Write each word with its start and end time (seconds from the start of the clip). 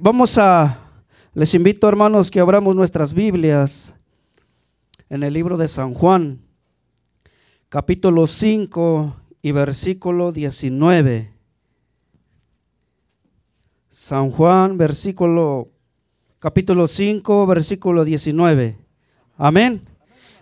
Vamos 0.00 0.38
a, 0.38 0.78
les 1.34 1.54
invito 1.54 1.88
hermanos 1.88 2.30
que 2.30 2.38
abramos 2.38 2.76
nuestras 2.76 3.12
Biblias 3.12 3.96
en 5.10 5.24
el 5.24 5.34
libro 5.34 5.56
de 5.56 5.66
San 5.66 5.92
Juan, 5.92 6.40
capítulo 7.68 8.28
5 8.28 9.16
y 9.42 9.50
versículo 9.50 10.30
19. 10.30 11.32
San 13.88 14.30
Juan, 14.30 14.78
versículo, 14.78 15.72
capítulo 16.38 16.86
5, 16.86 17.46
versículo 17.48 18.04
19. 18.04 18.78
Amén. 19.36 19.82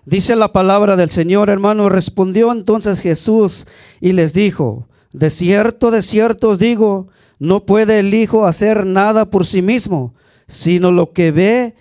Dice 0.05 0.37
la 0.37 0.53
palabra 0.53 0.97
del 0.97 1.09
Señor, 1.09 1.49
hermano. 1.49 1.89
Respondió 1.89 2.53
entonces 2.53 3.01
Jesús 3.01 3.67
y 4.03 4.13
les 4.13 4.35
dijo, 4.35 4.87
de 5.17 5.31
cierto, 5.31 5.91
de 5.91 6.03
cierto 6.03 6.51
os 6.51 6.59
digo, 6.59 7.09
no 7.39 7.65
puede 7.65 8.01
el 8.01 8.13
Hijo 8.13 8.45
hacer 8.45 8.85
nada 8.85 9.31
por 9.31 9.47
sí 9.47 9.63
mismo, 9.63 10.13
sino 10.47 10.93
lo 10.93 11.13
que 11.15 11.31
ve, 11.31 11.75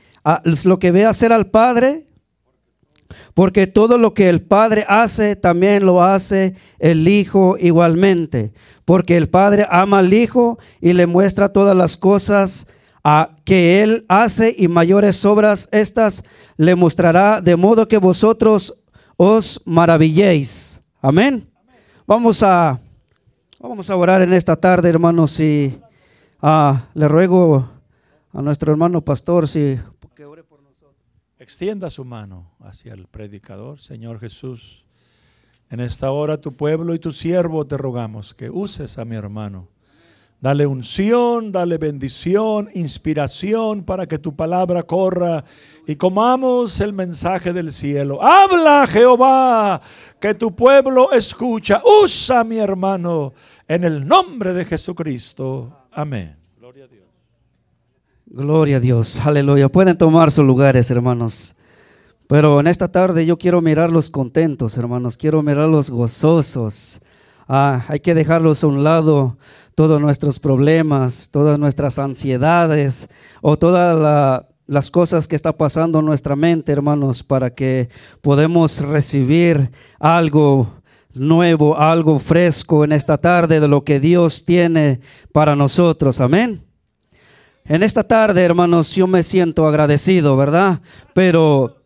lo 0.64 0.80
que 0.80 0.92
ve 0.92 1.06
hacer 1.06 1.34
al 1.34 1.48
Padre, 1.48 2.08
porque 3.34 3.68
todo 3.68 3.98
lo 3.98 4.14
que 4.14 4.30
el 4.30 4.42
Padre 4.42 4.86
hace, 4.88 5.36
también 5.36 5.86
lo 5.86 6.02
hace 6.02 6.56
el 6.80 7.10
Hijo 7.10 7.58
igualmente, 7.60 8.54
porque 8.86 9.18
el 9.18 9.28
Padre 9.28 9.68
ama 9.70 10.00
al 10.00 10.14
Hijo 10.14 10.58
y 10.80 10.94
le 10.94 11.06
muestra 11.06 11.50
todas 11.50 11.76
las 11.76 11.98
cosas 11.98 12.68
a 13.04 13.32
que 13.44 13.82
Él 13.82 14.06
hace 14.08 14.56
y 14.58 14.70
mayores 14.70 15.26
obras 15.26 15.68
estas 15.74 16.24
le 16.56 16.74
mostrará, 16.76 17.42
de 17.42 17.58
modo 17.58 17.86
que 17.86 17.98
vosotros 17.98 18.82
os 19.18 19.62
maravilléis. 19.66 20.80
Amén. 21.02 21.50
Vamos 22.08 22.42
a 22.42 22.80
Vamos 23.68 23.90
a 23.90 23.96
orar 23.96 24.22
en 24.22 24.32
esta 24.32 24.56
tarde, 24.56 24.90
hermanos, 24.90 25.40
y 25.40 25.82
ah, 26.40 26.86
le 26.94 27.08
ruego 27.08 27.68
a 28.32 28.40
nuestro 28.44 28.72
hermano 28.72 29.02
pastor 29.02 29.48
si 29.48 29.80
que 30.14 30.24
ore 30.24 30.44
por 30.44 30.62
nosotros. 30.62 30.94
Extienda 31.40 31.90
su 31.90 32.06
mano 32.06 32.52
hacia 32.60 32.94
el 32.94 33.08
predicador, 33.08 33.80
Señor 33.80 34.20
Jesús. 34.20 34.86
En 35.72 35.80
esta 35.80 36.12
hora 36.12 36.40
tu 36.40 36.56
pueblo 36.56 36.94
y 36.94 37.00
tu 37.00 37.12
siervo 37.12 37.66
te 37.66 37.76
rogamos 37.76 38.36
que 38.36 38.52
uses 38.52 39.00
a 39.00 39.04
mi 39.04 39.16
hermano. 39.16 39.68
Dale 40.40 40.68
unción, 40.68 41.52
dale 41.52 41.80
bendición, 41.80 42.70
inspiración 42.76 43.84
para 43.84 44.06
que 44.06 44.20
tu 44.20 44.36
palabra 44.36 44.84
corra 44.84 45.44
y 45.88 45.96
comamos 45.96 46.80
el 46.82 46.94
mensaje 46.94 47.52
del 47.52 47.74
cielo. 47.74 48.22
Habla 48.22 48.86
Jehová, 48.86 49.82
que 50.20 50.36
tu 50.36 50.56
pueblo 50.56 51.12
escucha. 51.14 51.82
Usa 52.04 52.44
mi 52.44 52.60
hermano 52.60 53.34
en 53.68 53.84
el 53.84 54.08
nombre 54.08 54.54
de 54.54 54.66
Jesucristo. 54.66 55.72
Amén. 55.92 56.36
Gloria 56.60 56.86
a 56.86 56.88
Dios. 56.88 57.06
Gloria 58.26 58.78
a 58.78 58.80
Dios. 58.80 59.26
Aleluya. 59.26 59.70
Pueden 59.70 59.98
tomar 59.98 60.32
sus 60.32 60.46
lugares, 60.46 60.90
hermanos. 60.92 61.56
Pero 62.28 62.60
en 62.60 62.68
esta 62.68 62.92
tarde 62.92 63.26
yo 63.26 63.38
quiero 63.38 63.62
mirarlos 63.62 64.10
contentos, 64.10 64.78
hermanos. 64.78 65.18
Quiero 65.18 65.42
mirarlos 65.44 65.90
gozosos. 65.90 67.02
Ah, 67.48 67.86
hay 67.88 68.00
que 68.00 68.16
dejarlos 68.16 68.64
a 68.64 68.68
un 68.68 68.84
lado 68.84 69.38
todos 69.76 70.02
nuestros 70.02 70.40
problemas, 70.40 71.30
todas 71.32 71.60
nuestras 71.60 72.00
ansiedades 72.00 73.10
o 73.42 73.58
todas 73.58 74.44
las 74.66 74.90
cosas 74.90 75.28
que 75.28 75.36
está 75.36 75.52
pasando 75.52 76.00
en 76.00 76.06
nuestra 76.06 76.36
mente, 76.36 76.72
hermanos, 76.72 77.22
para 77.22 77.52
que 77.52 77.90
podamos 78.22 78.82
recibir 78.82 79.70
algo 80.00 80.68
nuevo, 81.16 81.78
algo 81.78 82.20
fresco 82.20 82.84
en 82.84 82.92
esta 82.92 83.18
tarde 83.18 83.60
de 83.60 83.68
lo 83.68 83.84
que 83.84 84.00
Dios 84.00 84.46
tiene 84.46 85.00
para 85.32 85.56
nosotros. 85.56 86.22
Amén. 86.22 86.62
En 87.66 87.82
esta 87.82 88.04
tarde, 88.04 88.44
hermanos, 88.44 88.96
yo 88.96 89.08
me 89.08 89.24
siento 89.24 89.68
agradecido, 89.68 90.38
¿verdad? 90.38 90.82
Pero 91.14 91.78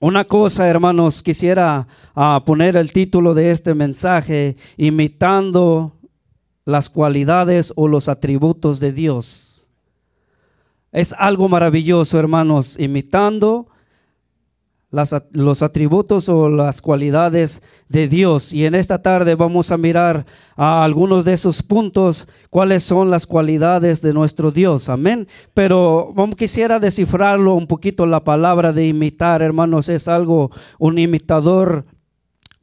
una 0.00 0.24
cosa, 0.24 0.68
hermanos, 0.68 1.22
quisiera 1.22 1.88
ah, 2.14 2.42
poner 2.46 2.76
el 2.76 2.92
título 2.92 3.34
de 3.34 3.50
este 3.50 3.74
mensaje, 3.74 4.56
imitando 4.76 5.96
las 6.64 6.88
cualidades 6.88 7.72
o 7.74 7.88
los 7.88 8.08
atributos 8.08 8.78
de 8.78 8.92
Dios. 8.92 9.68
Es 10.92 11.14
algo 11.18 11.48
maravilloso, 11.48 12.18
hermanos, 12.18 12.78
imitando 12.78 13.66
los 14.90 15.62
atributos 15.62 16.28
o 16.28 16.48
las 16.48 16.80
cualidades 16.80 17.62
de 17.88 18.08
Dios. 18.08 18.52
Y 18.52 18.64
en 18.64 18.74
esta 18.74 19.02
tarde 19.02 19.34
vamos 19.34 19.70
a 19.70 19.76
mirar 19.76 20.24
a 20.56 20.82
algunos 20.82 21.24
de 21.24 21.34
esos 21.34 21.62
puntos, 21.62 22.28
cuáles 22.50 22.84
son 22.84 23.10
las 23.10 23.26
cualidades 23.26 24.00
de 24.00 24.14
nuestro 24.14 24.50
Dios. 24.50 24.88
Amén. 24.88 25.28
Pero 25.52 26.12
vamos, 26.14 26.36
quisiera 26.36 26.80
descifrarlo 26.80 27.54
un 27.54 27.66
poquito 27.66 28.06
la 28.06 28.24
palabra 28.24 28.72
de 28.72 28.86
imitar, 28.86 29.42
hermanos. 29.42 29.88
Es 29.88 30.08
algo, 30.08 30.50
un 30.78 30.98
imitador 30.98 31.84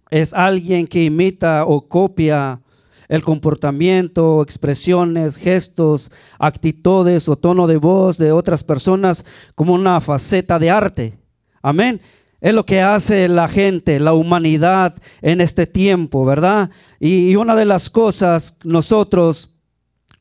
es 0.10 0.34
alguien 0.34 0.88
que 0.88 1.04
imita 1.04 1.66
o 1.66 1.88
copia 1.88 2.62
el 3.08 3.24
comportamiento, 3.24 4.42
expresiones, 4.42 5.38
gestos, 5.38 6.12
actitudes 6.40 7.30
o 7.30 7.36
tono 7.36 7.68
de 7.68 7.78
voz 7.78 8.18
de 8.18 8.32
otras 8.32 8.64
personas 8.64 9.26
como 9.54 9.74
una 9.74 10.02
faceta 10.02 10.58
de 10.58 10.70
arte. 10.70 11.25
Amén. 11.66 12.00
Es 12.42 12.54
lo 12.54 12.64
que 12.64 12.82
hace 12.82 13.28
la 13.28 13.48
gente, 13.48 14.00
la 14.00 14.14
humanidad 14.14 14.94
en 15.24 15.42
este 15.42 15.66
tiempo, 15.66 16.24
¿verdad? 16.24 16.70
Y, 17.00 17.36
una 17.38 17.56
de 17.56 17.66
las 17.66 17.90
cosas 17.90 18.60
nosotros 18.64 19.56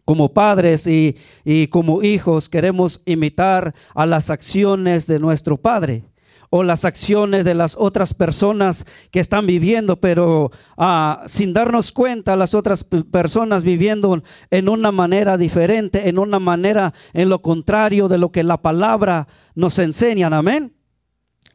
como 0.07 0.33
padres 0.33 0.87
y, 0.87 1.19
y 1.45 1.67
como 1.67 2.03
hijos 2.03 2.49
queremos 2.49 3.03
imitar 3.05 3.75
a 3.95 4.07
las 4.07 4.31
acciones 4.31 5.07
de 5.07 5.19
nuestro 5.19 5.59
Padre 5.59 6.05
o 6.49 6.63
las 6.63 6.87
acciones 6.87 7.45
de 7.45 7.55
las 7.55 7.77
otras 7.77 8.15
personas 8.15 8.87
que 9.11 9.21
están 9.21 9.47
viviendo, 9.47 9.97
pero 9.97 10.51
ah, 10.79 11.25
sin 11.27 11.53
darnos 11.53 11.93
cuenta, 11.93 12.37
las 12.37 12.55
otras 12.55 12.85
personas 12.85 13.65
viviendo 13.65 14.23
en 14.51 14.69
una 14.71 14.93
manera 14.93 15.37
diferente, 15.37 16.09
en 16.09 16.19
una 16.19 16.39
manera 16.39 16.95
en 17.13 17.29
lo 17.29 17.43
contrario 17.43 18.09
de 18.09 18.17
lo 18.17 18.33
que 18.33 18.45
la 18.45 18.63
palabra 18.63 19.29
nos 19.55 19.79
enseña. 19.79 20.29
Amén. 20.29 20.75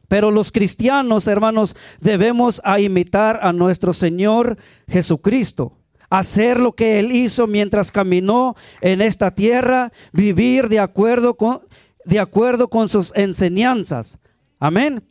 Pero 0.09 0.31
los 0.31 0.51
cristianos, 0.51 1.27
hermanos, 1.27 1.75
debemos 2.01 2.61
imitar 2.79 3.39
a 3.41 3.53
nuestro 3.53 3.93
Señor 3.93 4.57
Jesucristo. 4.89 5.77
Hacer 6.09 6.59
lo 6.59 6.73
que 6.73 6.99
Él 6.99 7.11
hizo 7.11 7.45
mientras 7.45 7.91
caminó 7.91 8.55
en 8.81 9.01
esta 9.01 9.31
tierra, 9.31 9.91
vivir 10.11 10.67
de 10.67 10.79
acuerdo 10.79 11.35
con, 11.35 11.61
de 12.03 12.19
acuerdo 12.19 12.67
con 12.67 12.89
sus 12.89 13.15
enseñanzas. 13.15 14.17
Amén. 14.59 15.03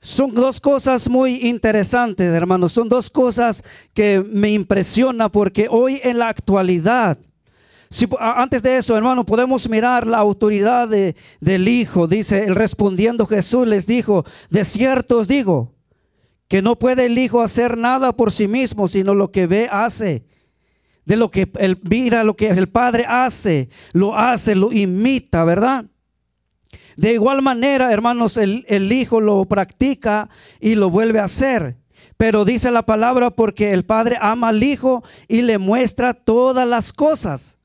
Son 0.00 0.34
dos 0.34 0.60
cosas 0.60 1.10
muy 1.10 1.46
interesantes, 1.46 2.26
hermanos. 2.32 2.72
Son 2.72 2.88
dos 2.88 3.10
cosas 3.10 3.62
que 3.92 4.24
me 4.26 4.50
impresionan 4.50 5.30
porque 5.30 5.68
hoy 5.70 6.00
en 6.02 6.18
la 6.18 6.28
actualidad, 6.28 7.18
si, 7.92 8.06
antes 8.20 8.62
de 8.62 8.76
eso, 8.76 8.96
hermano, 8.96 9.26
podemos 9.26 9.68
mirar 9.68 10.06
la 10.06 10.18
autoridad 10.18 10.86
de, 10.86 11.16
del 11.40 11.66
Hijo. 11.66 12.06
Dice, 12.06 12.44
el 12.44 12.54
respondiendo 12.54 13.26
Jesús 13.26 13.66
les 13.66 13.84
dijo, 13.84 14.24
de 14.48 14.64
cierto 14.64 15.18
os 15.18 15.26
digo, 15.26 15.74
que 16.46 16.62
no 16.62 16.76
puede 16.76 17.06
el 17.06 17.18
Hijo 17.18 17.42
hacer 17.42 17.76
nada 17.76 18.12
por 18.12 18.30
sí 18.30 18.46
mismo, 18.46 18.86
sino 18.86 19.12
lo 19.12 19.32
que 19.32 19.48
ve, 19.48 19.68
hace. 19.70 20.24
De 21.04 21.16
lo 21.16 21.32
que 21.32 21.50
él 21.58 21.80
mira, 21.82 22.22
lo 22.22 22.36
que 22.36 22.48
el 22.50 22.68
Padre 22.68 23.06
hace, 23.08 23.70
lo 23.92 24.16
hace, 24.16 24.54
lo 24.54 24.70
imita, 24.70 25.42
¿verdad? 25.42 25.84
De 26.96 27.14
igual 27.14 27.42
manera, 27.42 27.92
hermanos, 27.92 28.36
el, 28.36 28.64
el 28.68 28.92
Hijo 28.92 29.20
lo 29.20 29.44
practica 29.46 30.28
y 30.60 30.76
lo 30.76 30.90
vuelve 30.90 31.18
a 31.18 31.24
hacer. 31.24 31.76
Pero 32.16 32.44
dice 32.44 32.70
la 32.70 32.82
palabra 32.82 33.30
porque 33.30 33.72
el 33.72 33.84
Padre 33.84 34.16
ama 34.20 34.50
al 34.50 34.62
Hijo 34.62 35.02
y 35.26 35.42
le 35.42 35.58
muestra 35.58 36.14
todas 36.14 36.68
las 36.68 36.92
cosas. 36.92 37.59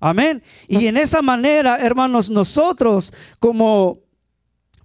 Amén. 0.00 0.42
Y 0.68 0.86
en 0.86 0.96
esa 0.96 1.22
manera, 1.22 1.76
hermanos, 1.78 2.30
nosotros 2.30 3.12
como 3.38 4.00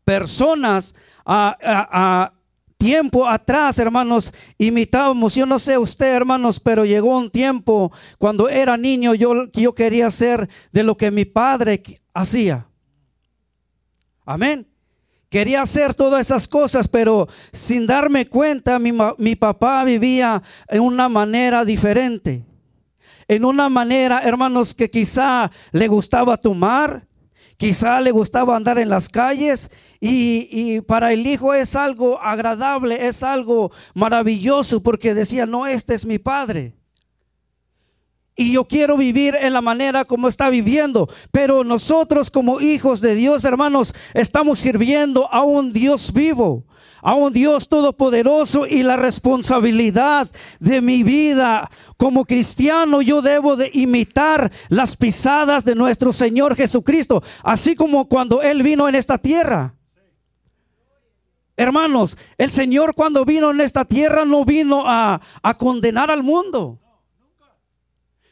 personas 0.03 0.95
a, 1.25 2.33
tiempo 2.77 3.27
atrás, 3.27 3.77
hermanos, 3.77 4.33
imitábamos, 4.57 5.35
yo 5.35 5.45
no 5.45 5.59
sé 5.59 5.77
usted, 5.77 6.15
hermanos, 6.15 6.61
pero 6.61 6.85
llegó 6.85 7.17
un 7.17 7.29
tiempo 7.29 7.91
cuando 8.17 8.47
era 8.47 8.77
niño 8.77 9.13
yo, 9.13 9.51
yo 9.51 9.73
quería 9.73 10.07
hacer 10.07 10.49
de 10.71 10.83
lo 10.83 10.95
que 10.95 11.11
mi 11.11 11.25
padre 11.25 11.83
hacía. 12.13 12.67
Amén. 14.25 14.65
Quería 15.29 15.61
hacer 15.61 15.93
todas 15.93 16.25
esas 16.25 16.47
cosas, 16.47 16.87
pero 16.87 17.27
sin 17.51 17.85
darme 17.85 18.27
cuenta, 18.27 18.79
mi, 18.79 18.91
mi, 19.17 19.35
papá 19.35 19.83
vivía 19.83 20.41
en 20.67 20.81
una 20.81 21.07
manera 21.07 21.63
diferente. 21.63 22.45
En 23.29 23.45
una 23.45 23.69
manera, 23.69 24.21
hermanos, 24.23 24.73
que 24.73 24.89
quizá 24.89 25.51
le 25.71 25.87
gustaba 25.87 26.35
tomar, 26.35 27.05
quizá 27.57 28.01
le 28.01 28.09
gustaba 28.09 28.55
andar 28.55 28.79
en 28.79 28.89
las 28.89 29.07
calles 29.07 29.69
y, 29.99 30.49
y, 30.51 30.81
para 30.81 31.13
el 31.13 31.27
hijo 31.27 31.53
es 31.53 31.75
algo 31.75 32.19
agradable, 32.19 33.05
es 33.05 33.21
algo 33.21 33.71
maravilloso 33.93 34.81
porque 34.81 35.13
decía, 35.13 35.45
no, 35.45 35.67
este 35.67 35.93
es 35.93 36.07
mi 36.07 36.17
padre. 36.17 36.73
y 38.35 38.53
yo 38.53 38.65
quiero 38.65 38.97
vivir 38.97 39.35
en 39.35 39.53
la 39.53 39.61
manera 39.61 40.05
como 40.05 40.27
está 40.27 40.49
viviendo. 40.49 41.07
Pero 41.29 41.63
nosotros 41.63 42.31
como 42.31 42.61
hijos 42.61 42.99
de 42.99 43.13
Dios, 43.13 43.43
hermanos, 43.43 43.93
estamos 44.15 44.57
sirviendo 44.57 45.31
a 45.31 45.43
un 45.43 45.71
Dios 45.71 46.13
vivo, 46.13 46.65
a 47.01 47.15
un 47.15 47.33
Dios 47.33 47.69
todopoderoso 47.69 48.65
y 48.65 48.83
la 48.83 48.97
responsabilidad 48.97 50.29
de 50.59 50.81
mi 50.81 51.03
vida 51.03 51.69
como 51.97 52.23
cristiano 52.23 53.01
yo 53.01 53.21
debo 53.21 53.57
de 53.57 53.71
imitar 53.73 54.51
las 54.69 54.95
pisadas 54.95 55.65
de 55.65 55.75
nuestro 55.75 56.13
Señor 56.13 56.55
Jesucristo, 56.55 57.21
así 57.43 57.75
como 57.75 58.07
cuando 58.07 58.41
Él 58.41 58.63
vino 58.63 58.87
en 58.87 58.95
esta 58.95 59.17
tierra. 59.17 59.75
Hermanos, 61.57 62.17
el 62.37 62.51
Señor 62.51 62.95
cuando 62.95 63.25
vino 63.25 63.51
en 63.51 63.59
esta 63.59 63.83
tierra 63.83 64.23
no 64.23 64.45
vino 64.45 64.83
a, 64.85 65.19
a 65.43 65.57
condenar 65.57 66.09
al 66.09 66.23
mundo. 66.23 66.79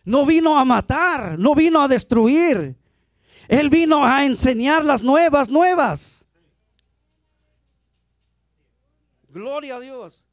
No 0.06 0.26
vino 0.26 0.58
a 0.58 0.64
matar, 0.64 1.38
no 1.38 1.54
vino 1.54 1.82
a 1.82 1.90
destruir. 1.90 2.78
Él 3.50 3.70
vino 3.70 4.06
a 4.06 4.24
enseñar 4.24 4.86
las 4.86 5.04
nuevas, 5.04 5.50
nuevas. 5.50 6.27
Gloria 9.38 9.76
a 9.76 9.80
Dios. 9.80 10.24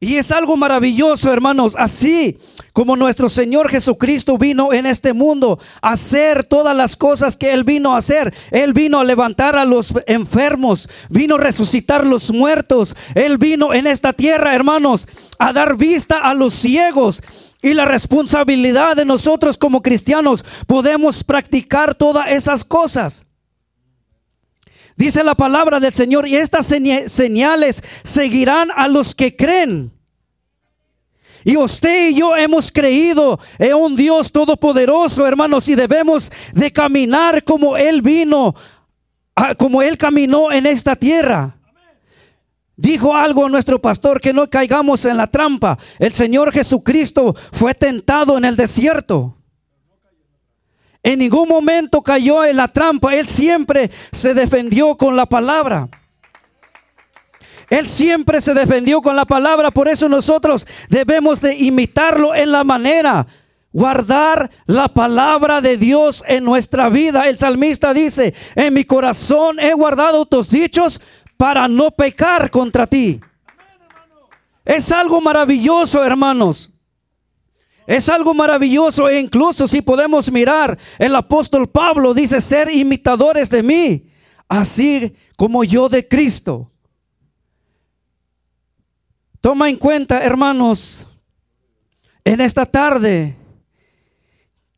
Y 0.00 0.16
es 0.16 0.32
algo 0.32 0.56
maravilloso, 0.56 1.32
hermanos, 1.32 1.76
así 1.78 2.36
como 2.72 2.96
nuestro 2.96 3.28
Señor 3.28 3.70
Jesucristo 3.70 4.38
vino 4.38 4.72
en 4.72 4.86
este 4.86 5.12
mundo 5.12 5.60
a 5.82 5.92
hacer 5.92 6.42
todas 6.42 6.76
las 6.76 6.96
cosas 6.96 7.36
que 7.36 7.52
Él 7.52 7.62
vino 7.62 7.94
a 7.94 7.98
hacer. 7.98 8.34
Él 8.50 8.72
vino 8.72 8.98
a 8.98 9.04
levantar 9.04 9.54
a 9.54 9.64
los 9.64 9.94
enfermos, 10.08 10.88
vino 11.10 11.36
a 11.36 11.38
resucitar 11.38 12.04
los 12.04 12.32
muertos. 12.32 12.96
Él 13.14 13.38
vino 13.38 13.72
en 13.72 13.86
esta 13.86 14.12
tierra, 14.12 14.56
hermanos, 14.56 15.06
a 15.38 15.52
dar 15.52 15.76
vista 15.76 16.18
a 16.18 16.34
los 16.34 16.54
ciegos. 16.54 17.22
Y 17.62 17.74
la 17.74 17.84
responsabilidad 17.84 18.96
de 18.96 19.04
nosotros 19.04 19.58
como 19.58 19.80
cristianos 19.80 20.44
podemos 20.66 21.22
practicar 21.22 21.94
todas 21.94 22.32
esas 22.32 22.64
cosas. 22.64 23.29
Dice 25.00 25.24
la 25.24 25.34
palabra 25.34 25.80
del 25.80 25.94
Señor, 25.94 26.28
y 26.28 26.36
estas 26.36 26.66
señales 26.66 27.82
seguirán 28.02 28.68
a 28.76 28.86
los 28.86 29.14
que 29.14 29.34
creen. 29.34 29.90
Y 31.42 31.56
usted 31.56 32.10
y 32.10 32.16
yo 32.16 32.36
hemos 32.36 32.70
creído 32.70 33.40
en 33.58 33.76
un 33.76 33.96
Dios 33.96 34.30
todopoderoso, 34.30 35.26
hermanos, 35.26 35.66
y 35.70 35.74
debemos 35.74 36.30
de 36.52 36.70
caminar 36.70 37.42
como 37.44 37.78
Él 37.78 38.02
vino, 38.02 38.54
como 39.56 39.80
Él 39.80 39.96
caminó 39.96 40.52
en 40.52 40.66
esta 40.66 40.94
tierra. 40.94 41.56
Dijo 42.76 43.16
algo 43.16 43.48
nuestro 43.48 43.80
pastor 43.80 44.20
que 44.20 44.34
no 44.34 44.50
caigamos 44.50 45.06
en 45.06 45.16
la 45.16 45.28
trampa. 45.28 45.78
El 45.98 46.12
Señor 46.12 46.52
Jesucristo 46.52 47.34
fue 47.52 47.72
tentado 47.72 48.36
en 48.36 48.44
el 48.44 48.54
desierto. 48.54 49.39
En 51.02 51.18
ningún 51.18 51.48
momento 51.48 52.02
cayó 52.02 52.44
en 52.44 52.56
la 52.56 52.68
trampa. 52.68 53.14
Él 53.14 53.26
siempre 53.26 53.90
se 54.12 54.34
defendió 54.34 54.96
con 54.96 55.16
la 55.16 55.26
palabra. 55.26 55.88
Él 57.70 57.86
siempre 57.86 58.40
se 58.40 58.52
defendió 58.52 59.00
con 59.00 59.16
la 59.16 59.24
palabra. 59.24 59.70
Por 59.70 59.88
eso 59.88 60.08
nosotros 60.08 60.66
debemos 60.88 61.40
de 61.40 61.54
imitarlo 61.54 62.34
en 62.34 62.52
la 62.52 62.64
manera. 62.64 63.26
Guardar 63.72 64.50
la 64.66 64.88
palabra 64.88 65.60
de 65.60 65.76
Dios 65.76 66.24
en 66.26 66.44
nuestra 66.44 66.88
vida. 66.88 67.28
El 67.28 67.38
salmista 67.38 67.94
dice, 67.94 68.34
en 68.56 68.74
mi 68.74 68.84
corazón 68.84 69.60
he 69.60 69.72
guardado 69.72 70.26
tus 70.26 70.50
dichos 70.50 71.00
para 71.36 71.68
no 71.68 71.92
pecar 71.92 72.50
contra 72.50 72.86
ti. 72.86 73.20
Es 74.64 74.90
algo 74.92 75.20
maravilloso, 75.20 76.04
hermanos. 76.04 76.79
Es 77.90 78.08
algo 78.08 78.34
maravilloso 78.34 79.08
e 79.08 79.18
incluso 79.18 79.66
si 79.66 79.82
podemos 79.82 80.30
mirar, 80.30 80.78
el 80.96 81.12
apóstol 81.16 81.68
Pablo 81.68 82.14
dice 82.14 82.40
ser 82.40 82.70
imitadores 82.70 83.50
de 83.50 83.64
mí, 83.64 84.12
así 84.48 85.16
como 85.36 85.64
yo 85.64 85.88
de 85.88 86.06
Cristo. 86.06 86.70
Toma 89.40 89.68
en 89.68 89.74
cuenta, 89.74 90.22
hermanos, 90.22 91.08
en 92.22 92.40
esta 92.40 92.64
tarde, 92.64 93.36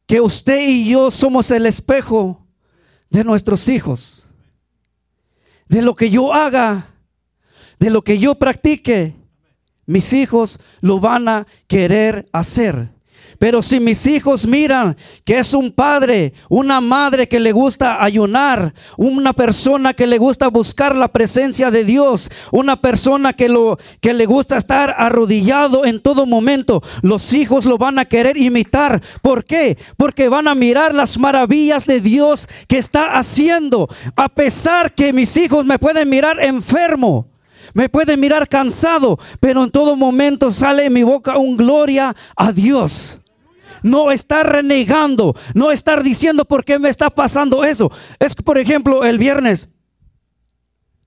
que 0.06 0.23
usted 0.23 0.67
y 0.67 0.88
yo 0.88 1.11
somos 1.11 1.50
el 1.50 1.67
espejo 1.67 2.47
de 3.11 3.25
nuestros 3.25 3.69
hijos. 3.69 4.31
De 5.69 5.82
lo 5.82 5.94
que 5.94 6.09
yo 6.09 6.32
haga, 6.32 6.94
de 7.79 7.91
lo 7.91 8.00
que 8.00 8.19
yo 8.19 8.37
practique, 8.37 9.14
mis 9.85 10.14
hijos 10.14 10.61
lo 10.81 10.99
van 10.99 11.29
a 11.29 11.47
querer 11.67 12.26
hacer. 12.32 13.01
Pero 13.43 13.61
si 13.61 13.81
mis 13.81 14.06
hijos 14.06 14.47
miran 14.47 14.97
que 15.25 15.41
es 15.41 15.53
un 15.53 15.73
padre, 15.73 16.33
una 16.49 16.81
madre 16.81 17.27
que 17.27 17.41
le 17.41 17.50
gusta 17.50 18.00
ayunar, 18.00 18.73
una 18.97 19.33
persona 19.33 19.94
que 19.94 20.06
le 20.06 20.17
gusta 20.17 20.47
buscar 20.47 20.94
la 20.94 21.09
presencia 21.09 21.73
de 21.73 21.83
Dios, 21.83 22.31
una 22.53 22.81
persona 22.81 23.33
que 23.33 23.49
lo 23.49 23.81
que 24.00 24.15
le 24.15 24.27
gusta 24.27 24.56
estar 24.56 24.94
arrodillado 24.97 25.85
en 25.85 26.00
todo 26.00 26.25
momento, 26.25 26.85
los 27.00 27.33
hijos 27.33 27.65
lo 27.65 27.79
van 27.79 27.99
a 27.99 28.05
querer 28.05 28.37
imitar. 28.37 29.03
¿Por 29.23 29.45
qué? 29.45 29.77
Porque 29.97 30.29
van 30.29 30.47
a 30.47 30.55
mirar 30.55 30.95
las 30.95 31.19
maravillas 31.19 31.85
de 31.85 32.00
Dios 32.00 32.49
que 32.69 32.79
está 32.79 33.19
haciendo, 33.19 33.88
a 34.15 34.29
pesar 34.29 34.93
que 34.93 35.12
mis 35.12 35.37
hijos 35.37 35.65
me 35.65 35.81
pueden 35.81 36.09
mirar 36.09 36.41
enfermo. 36.41 37.27
Me 37.75 37.88
pueden 37.88 38.21
mirar 38.21 38.49
cansado, 38.49 39.19
pero 39.41 39.65
en 39.65 39.71
todo 39.73 39.97
momento 39.97 40.53
sale 40.53 40.85
en 40.85 40.93
mi 40.93 41.03
boca 41.03 41.38
un 41.38 41.56
gloria 41.56 42.15
a 42.37 42.53
Dios 42.53 43.19
no 43.82 44.11
estar 44.11 44.50
renegando, 44.50 45.34
no 45.55 45.70
estar 45.70 46.02
diciendo 46.02 46.44
por 46.44 46.64
qué 46.64 46.79
me 46.79 46.88
está 46.88 47.11
pasando 47.11 47.64
eso. 47.64 47.90
Es 48.19 48.34
que, 48.34 48.43
por 48.43 48.58
ejemplo, 48.58 49.05
el 49.05 49.19
viernes 49.19 49.79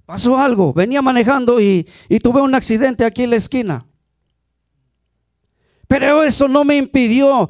pasó 0.05 0.37
algo, 0.37 0.73
venía 0.73 1.01
manejando 1.01 1.59
y, 1.59 1.87
y 2.09 2.19
tuve 2.19 2.41
un 2.41 2.55
accidente 2.55 3.05
aquí 3.05 3.23
en 3.23 3.31
la 3.31 3.37
esquina. 3.37 3.85
Pero 5.87 6.23
eso 6.23 6.47
no 6.47 6.63
me 6.63 6.77
impidió 6.77 7.49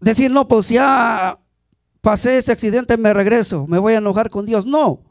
decir, 0.00 0.30
no, 0.30 0.48
pues 0.48 0.68
ya 0.68 1.38
pasé 2.00 2.38
ese 2.38 2.52
accidente, 2.52 2.96
me 2.96 3.12
regreso, 3.12 3.66
me 3.66 3.78
voy 3.78 3.94
a 3.94 3.98
enojar 3.98 4.30
con 4.30 4.46
Dios. 4.46 4.66
No. 4.66 5.07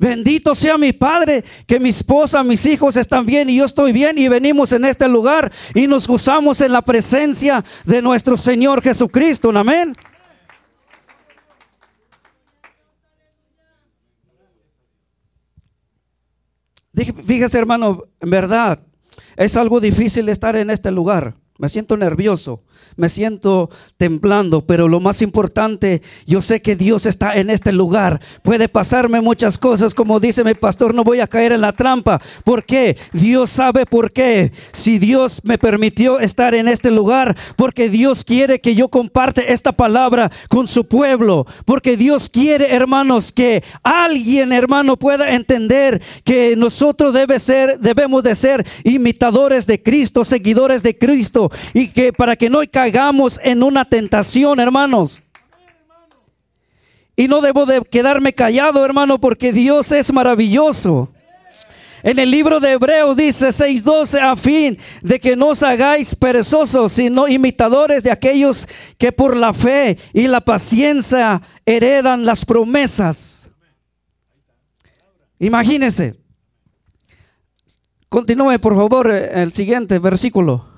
Bendito 0.00 0.54
sea 0.54 0.78
mi 0.78 0.94
Padre, 0.94 1.44
que 1.66 1.78
mi 1.78 1.90
esposa, 1.90 2.42
mis 2.42 2.64
hijos 2.64 2.96
están 2.96 3.26
bien 3.26 3.50
y 3.50 3.56
yo 3.56 3.66
estoy 3.66 3.92
bien 3.92 4.16
y 4.16 4.28
venimos 4.28 4.72
en 4.72 4.86
este 4.86 5.06
lugar 5.06 5.52
y 5.74 5.86
nos 5.86 6.08
gozamos 6.08 6.62
en 6.62 6.72
la 6.72 6.80
presencia 6.80 7.62
de 7.84 8.00
nuestro 8.00 8.38
Señor 8.38 8.80
Jesucristo. 8.80 9.50
Amén. 9.50 9.94
Fíjese 17.26 17.58
hermano, 17.58 18.04
en 18.20 18.30
verdad, 18.30 18.80
es 19.36 19.54
algo 19.54 19.80
difícil 19.80 20.30
estar 20.30 20.56
en 20.56 20.70
este 20.70 20.90
lugar. 20.90 21.34
Me 21.58 21.68
siento 21.68 21.98
nervioso 21.98 22.64
me 23.00 23.08
siento 23.08 23.70
temblando, 23.96 24.60
pero 24.60 24.86
lo 24.86 25.00
más 25.00 25.22
importante, 25.22 26.02
yo 26.26 26.40
sé 26.40 26.62
que 26.62 26.76
Dios 26.76 27.06
está 27.06 27.34
en 27.34 27.50
este 27.50 27.72
lugar. 27.72 28.20
Puede 28.42 28.68
pasarme 28.68 29.20
muchas 29.20 29.58
cosas, 29.58 29.94
como 29.94 30.20
dice 30.20 30.44
mi 30.44 30.54
pastor, 30.54 30.94
no 30.94 31.02
voy 31.02 31.20
a 31.20 31.26
caer 31.26 31.52
en 31.52 31.62
la 31.62 31.72
trampa. 31.72 32.20
¿Por 32.44 32.64
qué? 32.64 32.96
Dios 33.12 33.50
sabe 33.50 33.86
por 33.86 34.12
qué. 34.12 34.52
Si 34.72 34.98
Dios 34.98 35.40
me 35.44 35.58
permitió 35.58 36.20
estar 36.20 36.54
en 36.54 36.68
este 36.68 36.90
lugar, 36.90 37.36
porque 37.56 37.88
Dios 37.88 38.24
quiere 38.24 38.60
que 38.60 38.74
yo 38.74 38.88
comparte 38.88 39.52
esta 39.52 39.72
palabra 39.72 40.30
con 40.48 40.66
su 40.66 40.86
pueblo, 40.86 41.46
porque 41.64 41.96
Dios 41.96 42.28
quiere, 42.28 42.74
hermanos, 42.74 43.32
que 43.32 43.64
alguien, 43.82 44.52
hermano, 44.52 44.96
pueda 44.96 45.34
entender 45.34 46.02
que 46.24 46.54
nosotros 46.56 47.14
debe 47.14 47.38
ser, 47.38 47.78
debemos 47.80 48.22
de 48.22 48.34
ser 48.34 48.66
imitadores 48.84 49.66
de 49.66 49.82
Cristo, 49.82 50.24
seguidores 50.24 50.82
de 50.82 50.98
Cristo, 50.98 51.50
y 51.72 51.88
que 51.88 52.12
para 52.12 52.36
que 52.36 52.50
no 52.50 52.62
caigamos 52.90 53.40
en 53.44 53.62
una 53.62 53.84
tentación, 53.84 54.58
hermanos. 54.58 55.22
Y 57.14 57.28
no 57.28 57.40
debo 57.40 57.66
de 57.66 57.82
quedarme 57.82 58.32
callado, 58.32 58.84
hermano, 58.84 59.20
porque 59.20 59.52
Dios 59.52 59.92
es 59.92 60.12
maravilloso. 60.12 61.12
En 62.02 62.18
el 62.18 62.30
libro 62.30 62.60
de 62.60 62.72
Hebreos 62.72 63.16
dice 63.16 63.52
6:12, 63.52 64.20
a 64.20 64.34
fin 64.34 64.78
de 65.02 65.20
que 65.20 65.36
no 65.36 65.48
os 65.48 65.62
hagáis 65.62 66.14
perezosos, 66.14 66.92
sino 66.92 67.28
imitadores 67.28 68.02
de 68.02 68.10
aquellos 68.10 68.66
que 68.96 69.12
por 69.12 69.36
la 69.36 69.52
fe 69.52 69.98
y 70.14 70.26
la 70.26 70.40
paciencia 70.40 71.42
heredan 71.66 72.24
las 72.24 72.44
promesas. 72.44 73.50
Imagínense. 75.38 76.16
Continúe, 78.08 78.58
por 78.58 78.74
favor, 78.74 79.10
el 79.10 79.52
siguiente 79.52 79.98
versículo. 79.98 80.69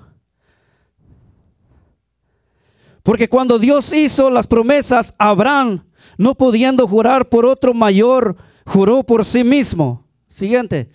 Porque 3.02 3.28
cuando 3.28 3.58
Dios 3.58 3.92
hizo 3.92 4.30
las 4.30 4.46
promesas 4.46 5.14
a 5.18 5.30
Abraham, 5.30 5.84
no 6.18 6.34
pudiendo 6.34 6.86
jurar 6.86 7.28
por 7.28 7.46
otro 7.46 7.74
mayor, 7.74 8.36
juró 8.64 9.02
por 9.02 9.24
sí 9.24 9.44
mismo. 9.44 10.06
Siguiente. 10.28 10.88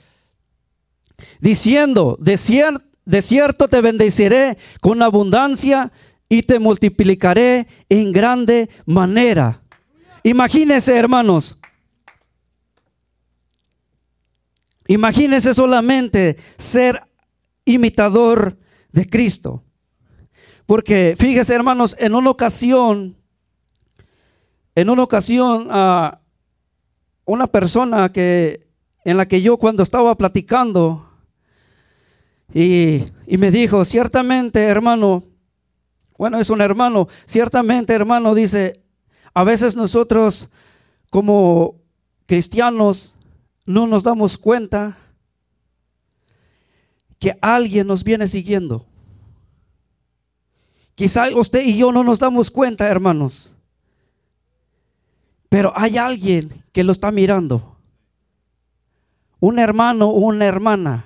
diciendo, 1.40 2.18
de, 2.20 2.40
de 3.06 3.22
cierto 3.22 3.68
te 3.68 3.82
bendeciré 3.82 4.58
con 4.82 5.02
abundancia 5.04 5.92
y 6.30 6.44
te 6.44 6.60
multiplicaré 6.60 7.68
en 7.90 8.12
grande 8.12 8.70
manera. 8.86 9.62
Imagínense, 10.24 10.96
hermanos. 10.98 11.60
Imagínense 14.88 15.54
solamente 15.54 16.38
ser 16.58 17.02
imitador 17.66 18.58
de 18.92 19.10
Cristo. 19.10 19.64
Porque 20.68 21.16
fíjese, 21.18 21.56
hermanos, 21.56 21.96
en 21.98 22.14
una 22.14 22.30
ocasión, 22.30 23.16
en 24.76 24.90
una 24.90 25.02
ocasión, 25.02 25.68
a 25.72 26.20
una 27.26 27.48
persona 27.48 28.12
que 28.12 28.68
en 29.06 29.16
la 29.16 29.26
que 29.26 29.42
yo 29.42 29.56
cuando 29.58 29.82
estaba 29.82 30.16
platicando 30.16 31.10
y, 32.54 33.06
y 33.26 33.38
me 33.38 33.50
dijo, 33.50 33.86
ciertamente, 33.86 34.62
hermano, 34.64 35.24
bueno, 36.18 36.38
es 36.38 36.50
un 36.50 36.60
hermano, 36.60 37.08
ciertamente, 37.26 37.94
hermano, 37.94 38.36
dice, 38.36 38.84
a 39.34 39.46
veces 39.46 39.78
nosotros 39.78 40.50
como 41.10 41.76
cristianos 42.26 43.16
no 43.66 43.88
nos 43.88 44.04
damos 44.04 44.38
cuenta 44.38 44.98
que 47.20 47.38
alguien 47.42 47.88
nos 47.88 48.04
viene 48.04 48.28
siguiendo. 48.28 48.86
Quizá 50.98 51.30
usted 51.36 51.64
y 51.64 51.78
yo 51.78 51.92
no 51.92 52.04
nos 52.04 52.18
damos 52.18 52.50
cuenta, 52.50 52.88
hermanos. 52.88 53.54
Pero 55.48 55.72
hay 55.76 55.96
alguien 55.96 56.64
que 56.72 56.84
lo 56.84 56.92
está 56.92 57.12
mirando. 57.12 57.78
Un 59.40 59.60
hermano 59.60 60.08
o 60.10 60.18
una 60.18 60.48
hermana. 60.48 61.06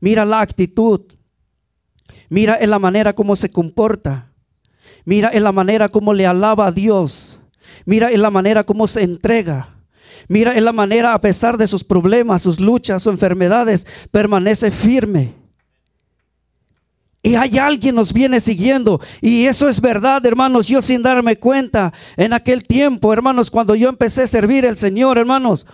Mira 0.00 0.24
la 0.24 0.40
actitud. 0.40 1.02
Mira 2.30 2.56
en 2.58 2.70
la 2.70 2.78
manera 2.78 3.12
como 3.12 3.36
se 3.36 3.52
comporta. 3.52 4.32
Mira 5.04 5.28
en 5.34 5.44
la 5.44 5.52
manera 5.52 5.90
como 5.90 6.14
le 6.14 6.26
alaba 6.26 6.68
a 6.68 6.72
Dios. 6.72 7.40
Mira 7.84 8.10
en 8.10 8.22
la 8.22 8.30
manera 8.30 8.64
como 8.64 8.86
se 8.86 9.02
entrega. 9.02 9.68
Mira 10.28 10.56
en 10.56 10.64
la 10.64 10.72
manera, 10.72 11.12
a 11.12 11.20
pesar 11.20 11.58
de 11.58 11.66
sus 11.66 11.84
problemas, 11.84 12.40
sus 12.40 12.58
luchas, 12.58 13.02
sus 13.02 13.12
enfermedades, 13.12 13.86
permanece 14.10 14.70
firme. 14.70 15.39
Y 17.22 17.34
hay 17.34 17.58
alguien 17.58 17.94
nos 17.94 18.12
viene 18.12 18.40
siguiendo. 18.40 19.00
Y 19.20 19.44
eso 19.44 19.68
es 19.68 19.80
verdad, 19.80 20.24
hermanos. 20.24 20.68
Yo 20.68 20.80
sin 20.80 21.02
darme 21.02 21.36
cuenta, 21.36 21.92
en 22.16 22.32
aquel 22.32 22.64
tiempo, 22.64 23.12
hermanos, 23.12 23.50
cuando 23.50 23.74
yo 23.74 23.88
empecé 23.88 24.22
a 24.22 24.28
servir 24.28 24.66
al 24.66 24.76
Señor, 24.76 25.18
hermanos, 25.18 25.66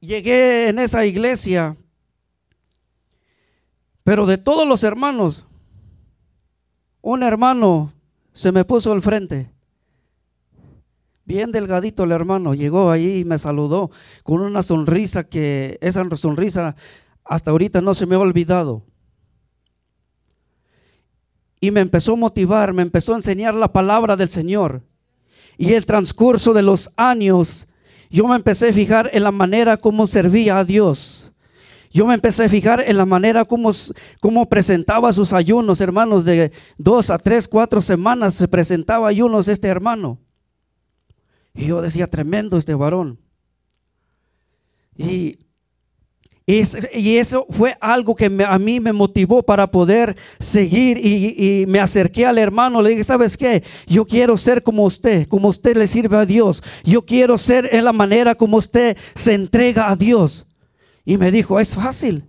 llegué 0.00 0.68
en 0.68 0.78
esa 0.78 1.06
iglesia. 1.06 1.76
Pero 4.04 4.26
de 4.26 4.38
todos 4.38 4.68
los 4.68 4.82
hermanos, 4.82 5.46
un 7.00 7.22
hermano 7.22 7.92
se 8.32 8.52
me 8.52 8.64
puso 8.64 8.92
al 8.92 9.00
frente. 9.00 9.50
Bien 11.24 11.50
delgadito 11.50 12.04
el 12.04 12.12
hermano, 12.12 12.54
llegó 12.54 12.90
ahí 12.90 13.18
y 13.18 13.24
me 13.24 13.38
saludó 13.38 13.90
con 14.22 14.42
una 14.42 14.62
sonrisa 14.62 15.24
que 15.24 15.76
esa 15.80 16.04
sonrisa 16.14 16.76
hasta 17.24 17.50
ahorita 17.50 17.80
no 17.80 17.94
se 17.94 18.06
me 18.06 18.14
ha 18.14 18.20
olvidado. 18.20 18.84
Y 21.60 21.70
me 21.70 21.80
empezó 21.80 22.12
a 22.12 22.16
motivar, 22.16 22.72
me 22.72 22.82
empezó 22.82 23.12
a 23.12 23.16
enseñar 23.16 23.54
la 23.54 23.72
palabra 23.72 24.16
del 24.16 24.28
Señor. 24.28 24.82
Y 25.58 25.72
el 25.72 25.86
transcurso 25.86 26.52
de 26.52 26.62
los 26.62 26.90
años, 26.96 27.68
yo 28.10 28.26
me 28.26 28.36
empecé 28.36 28.68
a 28.68 28.72
fijar 28.72 29.10
en 29.12 29.22
la 29.22 29.32
manera 29.32 29.76
como 29.76 30.06
servía 30.06 30.58
a 30.58 30.64
Dios. 30.64 31.32
Yo 31.90 32.06
me 32.06 32.14
empecé 32.14 32.44
a 32.44 32.48
fijar 32.48 32.84
en 32.86 32.98
la 32.98 33.06
manera 33.06 33.46
como, 33.46 33.70
como 34.20 34.48
presentaba 34.50 35.12
sus 35.14 35.32
ayunos, 35.32 35.80
hermanos, 35.80 36.26
de 36.26 36.52
dos 36.76 37.08
a 37.08 37.18
tres, 37.18 37.48
cuatro 37.48 37.80
semanas 37.80 38.34
se 38.34 38.48
presentaba 38.48 39.08
ayunos 39.08 39.48
este 39.48 39.68
hermano. 39.68 40.18
Y 41.54 41.66
yo 41.66 41.80
decía, 41.80 42.06
tremendo 42.06 42.58
este 42.58 42.74
varón. 42.74 43.18
Y, 44.94 45.38
y 46.48 47.16
eso 47.16 47.44
fue 47.50 47.76
algo 47.80 48.14
que 48.14 48.26
a 48.26 48.58
mí 48.60 48.78
me 48.78 48.92
motivó 48.92 49.42
para 49.42 49.68
poder 49.68 50.16
seguir 50.38 50.96
y, 50.96 51.62
y, 51.62 51.66
me 51.66 51.80
acerqué 51.80 52.24
al 52.24 52.38
hermano, 52.38 52.80
le 52.80 52.90
dije, 52.90 53.02
¿sabes 53.02 53.36
qué? 53.36 53.64
Yo 53.88 54.06
quiero 54.06 54.36
ser 54.36 54.62
como 54.62 54.84
usted, 54.84 55.26
como 55.26 55.48
usted 55.48 55.76
le 55.76 55.88
sirve 55.88 56.16
a 56.16 56.24
Dios. 56.24 56.62
Yo 56.84 57.04
quiero 57.04 57.36
ser 57.36 57.68
en 57.72 57.84
la 57.84 57.92
manera 57.92 58.36
como 58.36 58.58
usted 58.58 58.96
se 59.16 59.34
entrega 59.34 59.90
a 59.90 59.96
Dios. 59.96 60.46
Y 61.04 61.16
me 61.16 61.32
dijo, 61.32 61.58
es 61.58 61.74
fácil. 61.74 62.24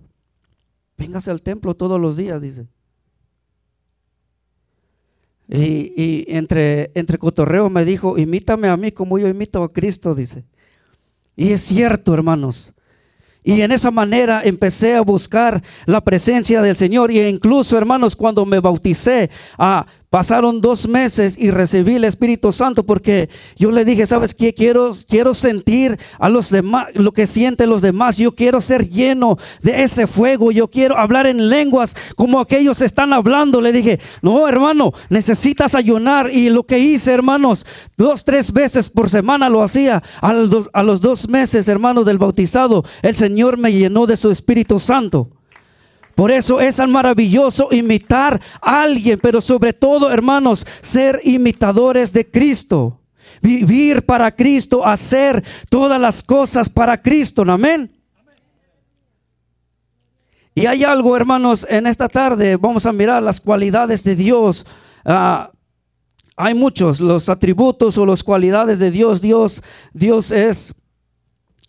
Véngase 0.98 1.30
al 1.30 1.44
templo 1.44 1.76
todos 1.76 2.02
los 2.02 2.18
días, 2.18 2.42
dice. 2.42 2.66
Y, 5.48 5.94
y, 5.96 6.26
entre, 6.30 6.92
entre 6.96 7.20
cotorreo 7.20 7.70
me 7.70 7.86
dijo, 7.86 8.18
imítame 8.18 8.68
a 8.68 8.78
mí 8.78 8.92
como 8.92 9.20
yo 9.20 9.28
imito 9.28 9.62
a 9.62 9.72
Cristo, 9.72 10.16
dice. 10.16 10.44
Y 11.36 11.52
es 11.52 11.62
cierto, 11.62 12.16
hermanos. 12.16 12.77
Y 13.48 13.62
en 13.62 13.72
esa 13.72 13.92
manera 13.92 14.42
empecé 14.44 14.96
a 14.96 15.02
buscar 15.02 15.64
la 15.86 16.02
presencia 16.02 16.62
del 16.62 16.76
Señor. 16.76 17.12
Y 17.12 17.22
incluso, 17.22 17.78
hermanos, 17.78 18.14
cuando 18.14 18.46
me 18.46 18.60
bauticé, 18.60 19.30
ah, 19.58 19.86
pasaron 20.10 20.62
dos 20.62 20.88
meses 20.88 21.38
y 21.38 21.52
recibí 21.52 21.96
el 21.96 22.06
Espíritu 22.06 22.52
Santo 22.52 22.86
porque 22.86 23.30
yo 23.58 23.72
le 23.72 23.84
dije, 23.84 24.06
¿sabes 24.06 24.34
qué? 24.34 24.54
Quiero, 24.54 24.92
quiero 25.08 25.34
sentir 25.34 26.00
a 26.20 26.30
los 26.30 26.50
demás, 26.50 26.88
lo 26.94 27.12
que 27.12 27.28
sienten 27.28 27.70
los 27.70 27.82
demás. 27.82 28.18
Yo 28.18 28.34
quiero 28.34 28.62
ser 28.62 28.88
lleno 28.88 29.38
de 29.62 29.84
ese 29.84 30.08
fuego. 30.08 30.52
Yo 30.52 30.70
quiero 30.70 30.98
hablar 30.98 31.28
en 31.28 31.50
lenguas 31.50 31.96
como 32.16 32.40
aquellos 32.40 32.82
están 32.82 33.14
hablando. 33.14 33.62
Le 33.62 33.72
dije, 33.72 34.00
no, 34.22 34.48
hermano, 34.48 34.94
necesitas 35.10 35.76
ayunar. 35.76 36.30
Y 36.32 36.50
lo 36.50 36.64
que 36.64 36.80
hice, 36.80 37.12
hermanos, 37.12 37.66
dos, 37.98 38.24
tres 38.24 38.54
veces 38.54 38.90
por 38.90 39.10
semana 39.10 39.50
lo 39.50 39.62
hacía. 39.62 40.04
A 40.22 40.34
los, 40.34 40.70
a 40.74 40.84
los 40.84 41.02
dos 41.02 41.28
meses, 41.28 41.68
hermanos, 41.68 42.06
del 42.06 42.18
bautizado, 42.18 42.86
el 43.02 43.16
Señor 43.16 43.58
me 43.58 43.74
llenó 43.74 44.06
de 44.06 44.18
su 44.18 44.32
Espíritu 44.32 44.80
Santo. 44.80 45.37
Por 46.18 46.32
eso 46.32 46.60
es 46.60 46.80
maravilloso 46.88 47.68
imitar 47.70 48.42
a 48.60 48.82
alguien, 48.82 49.20
pero 49.20 49.40
sobre 49.40 49.72
todo, 49.72 50.12
hermanos, 50.12 50.66
ser 50.82 51.22
imitadores 51.24 52.12
de 52.12 52.26
Cristo. 52.26 53.00
Vivir 53.40 54.04
para 54.04 54.36
Cristo, 54.36 54.84
hacer 54.84 55.44
todas 55.70 56.02
las 56.02 56.24
cosas 56.24 56.70
para 56.70 57.00
Cristo. 57.00 57.44
Amén. 57.48 57.92
Y 60.56 60.66
hay 60.66 60.84
algo, 60.84 61.16
hermanos, 61.16 61.68
en 61.70 61.86
esta 61.86 62.10
tarde 62.10 62.56
vamos 62.56 62.88
a 62.88 62.92
mirar 62.92 63.22
las 63.22 63.40
cualidades 63.40 64.04
de 64.04 64.16
Dios. 64.16 64.66
Uh, 65.06 65.52
hay 66.36 66.56
muchos, 66.56 67.00
los 67.00 67.30
atributos 67.30 67.96
o 67.96 68.08
las 68.08 68.24
cualidades 68.24 68.80
de 68.80 68.90
Dios. 68.90 69.22
Dios, 69.22 69.62
Dios 69.94 70.32
es 70.32 70.82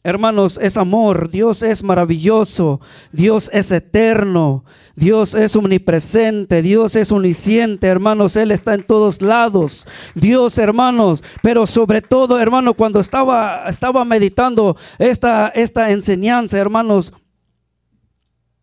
Hermanos, 0.08 0.58
es 0.62 0.78
amor, 0.78 1.28
Dios 1.30 1.62
es 1.62 1.82
maravilloso, 1.82 2.80
Dios 3.12 3.50
es 3.52 3.70
eterno, 3.70 4.64
Dios 4.96 5.34
es 5.34 5.54
omnipresente, 5.54 6.62
Dios 6.62 6.96
es 6.96 7.12
omnisciente, 7.12 7.88
hermanos, 7.88 8.34
Él 8.36 8.50
está 8.50 8.72
en 8.72 8.84
todos 8.84 9.20
lados. 9.20 9.86
Dios, 10.14 10.56
hermanos, 10.56 11.22
pero 11.42 11.66
sobre 11.66 12.00
todo, 12.00 12.40
hermano, 12.40 12.72
cuando 12.72 13.00
estaba, 13.00 13.68
estaba 13.68 14.02
meditando 14.06 14.78
esta, 14.98 15.48
esta 15.48 15.90
enseñanza, 15.90 16.56
hermanos, 16.56 17.12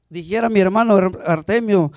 dijera 0.09 0.49
mi 0.49 0.61
hermano 0.61 1.11
Artemio, 1.27 1.91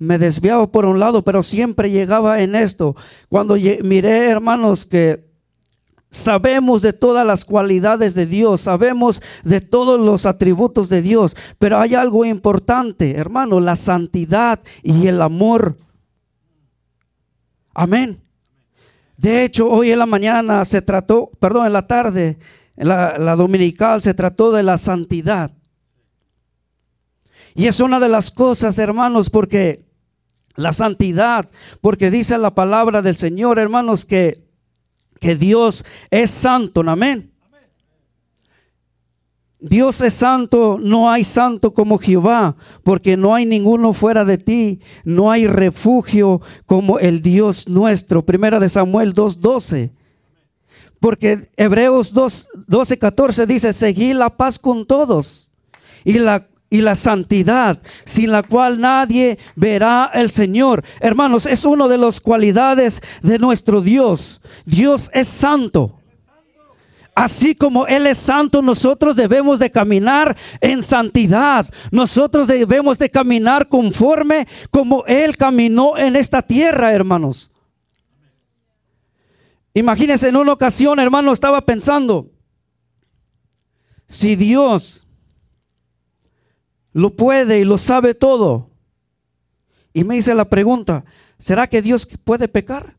me 0.00 0.18
desviaba 0.18 0.72
por 0.72 0.86
un 0.86 0.98
lado, 0.98 1.22
pero 1.22 1.44
siempre 1.44 1.88
llegaba 1.88 2.42
en 2.42 2.56
esto. 2.56 2.96
Cuando 3.28 3.54
miré, 3.54 4.28
hermanos, 4.28 4.86
que 4.86 5.31
Sabemos 6.12 6.82
de 6.82 6.92
todas 6.92 7.26
las 7.26 7.46
cualidades 7.46 8.14
de 8.14 8.26
Dios, 8.26 8.60
sabemos 8.60 9.22
de 9.44 9.62
todos 9.62 9.98
los 9.98 10.26
atributos 10.26 10.90
de 10.90 11.00
Dios, 11.00 11.34
pero 11.58 11.78
hay 11.78 11.94
algo 11.94 12.26
importante, 12.26 13.12
hermano, 13.12 13.60
la 13.60 13.76
santidad 13.76 14.60
y 14.82 15.06
el 15.06 15.22
amor. 15.22 15.78
Amén. 17.72 18.20
De 19.16 19.42
hecho, 19.42 19.70
hoy 19.70 19.90
en 19.90 20.00
la 20.00 20.04
mañana 20.04 20.62
se 20.66 20.82
trató, 20.82 21.30
perdón, 21.40 21.66
en 21.66 21.72
la 21.72 21.86
tarde, 21.86 22.38
en 22.76 22.88
la, 22.88 23.16
la 23.16 23.34
dominical 23.34 24.02
se 24.02 24.12
trató 24.12 24.52
de 24.52 24.62
la 24.62 24.76
santidad. 24.76 25.50
Y 27.54 27.68
es 27.68 27.80
una 27.80 27.98
de 28.00 28.10
las 28.10 28.30
cosas, 28.30 28.76
hermanos, 28.76 29.30
porque 29.30 29.86
la 30.56 30.74
santidad, 30.74 31.48
porque 31.80 32.10
dice 32.10 32.36
la 32.36 32.54
palabra 32.54 33.00
del 33.00 33.16
Señor, 33.16 33.58
hermanos, 33.58 34.04
que 34.04 34.51
que 35.22 35.36
Dios 35.36 35.86
es 36.10 36.32
santo, 36.32 36.80
amén. 36.80 37.30
Dios 39.60 40.00
es 40.00 40.14
santo, 40.14 40.80
no 40.82 41.08
hay 41.08 41.22
santo 41.22 41.72
como 41.72 41.96
Jehová, 41.96 42.56
porque 42.82 43.16
no 43.16 43.32
hay 43.32 43.46
ninguno 43.46 43.92
fuera 43.92 44.24
de 44.24 44.36
ti, 44.36 44.80
no 45.04 45.30
hay 45.30 45.46
refugio 45.46 46.40
como 46.66 46.98
el 46.98 47.22
Dios 47.22 47.68
nuestro. 47.68 48.26
Primera 48.26 48.58
de 48.58 48.68
Samuel 48.68 49.14
2:12. 49.14 49.92
Porque 50.98 51.50
Hebreos 51.56 52.12
2, 52.12 52.48
12, 52.66 52.98
14 52.98 53.46
dice, 53.46 53.72
seguí 53.72 54.14
la 54.14 54.36
paz 54.36 54.58
con 54.58 54.86
todos 54.86 55.52
y 56.04 56.14
la 56.14 56.48
y 56.72 56.80
la 56.80 56.94
santidad, 56.94 57.82
sin 58.06 58.30
la 58.30 58.42
cual 58.42 58.80
nadie 58.80 59.38
verá 59.56 60.10
el 60.14 60.30
Señor. 60.30 60.82
Hermanos, 61.00 61.44
es 61.44 61.66
una 61.66 61.86
de 61.86 61.98
las 61.98 62.18
cualidades 62.18 63.02
de 63.20 63.38
nuestro 63.38 63.82
Dios. 63.82 64.40
Dios 64.64 65.10
es 65.12 65.28
santo. 65.28 66.00
Así 67.14 67.54
como 67.54 67.86
Él 67.86 68.06
es 68.06 68.16
santo, 68.16 68.62
nosotros 68.62 69.14
debemos 69.16 69.58
de 69.58 69.70
caminar 69.70 70.34
en 70.62 70.80
santidad. 70.80 71.66
Nosotros 71.90 72.46
debemos 72.46 72.98
de 72.98 73.10
caminar 73.10 73.68
conforme 73.68 74.48
como 74.70 75.04
Él 75.04 75.36
caminó 75.36 75.98
en 75.98 76.16
esta 76.16 76.40
tierra, 76.40 76.90
hermanos. 76.94 77.52
Imagínense 79.74 80.30
en 80.30 80.36
una 80.36 80.54
ocasión, 80.54 80.98
hermano, 80.98 81.34
estaba 81.34 81.60
pensando, 81.66 82.30
si 84.06 84.36
Dios 84.36 85.11
lo 86.92 87.10
puede 87.10 87.60
y 87.60 87.64
lo 87.64 87.78
sabe 87.78 88.14
todo, 88.14 88.70
y 89.92 90.04
me 90.04 90.16
hice 90.16 90.34
la 90.34 90.46
pregunta, 90.46 91.04
¿será 91.38 91.66
que 91.66 91.82
Dios 91.82 92.08
puede 92.24 92.48
pecar? 92.48 92.96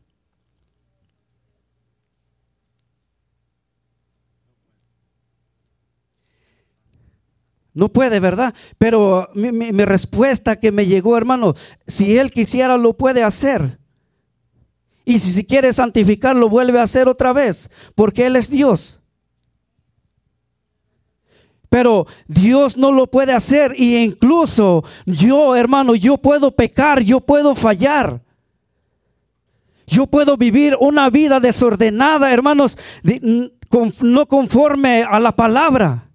No 7.74 7.88
puede, 7.88 8.20
¿verdad? 8.20 8.54
Pero 8.78 9.28
mi, 9.34 9.72
respuesta 9.84 10.60
que 10.60 10.70
me 10.70 10.86
llegó, 10.86 11.16
hermano, 11.16 11.54
si 11.88 12.16
Él 12.16 12.30
quisiera, 12.30 12.76
lo 12.76 12.96
puede 12.96 13.24
hacer. 13.24 13.80
Y 15.04 15.18
si, 15.18 15.32
si 15.32 15.44
quiere 15.44 15.72
santificar, 15.72 16.36
lo 16.36 16.48
vuelve 16.48 16.78
a 16.78 16.84
hacer 16.84 17.08
otra 17.08 17.32
vez, 17.32 17.70
porque 17.96 18.26
Él 18.26 18.36
es 18.36 18.48
Dios. 18.48 19.03
Pero 21.74 22.06
Dios 22.28 22.76
no 22.76 22.92
lo 22.92 23.08
puede 23.08 23.32
hacer 23.32 23.74
y 23.76 23.96
incluso 23.96 24.84
yo, 25.06 25.56
hermano, 25.56 25.96
yo 25.96 26.18
puedo 26.18 26.52
pecar, 26.52 27.02
yo 27.02 27.18
puedo 27.18 27.56
fallar. 27.56 28.20
Yo 29.84 30.06
puedo 30.06 30.36
vivir 30.36 30.76
una 30.78 31.10
vida 31.10 31.40
desordenada, 31.40 32.32
hermanos, 32.32 32.78
no 34.02 34.26
conforme 34.26 35.02
a 35.02 35.18
la 35.18 35.32
palabra. 35.32 36.10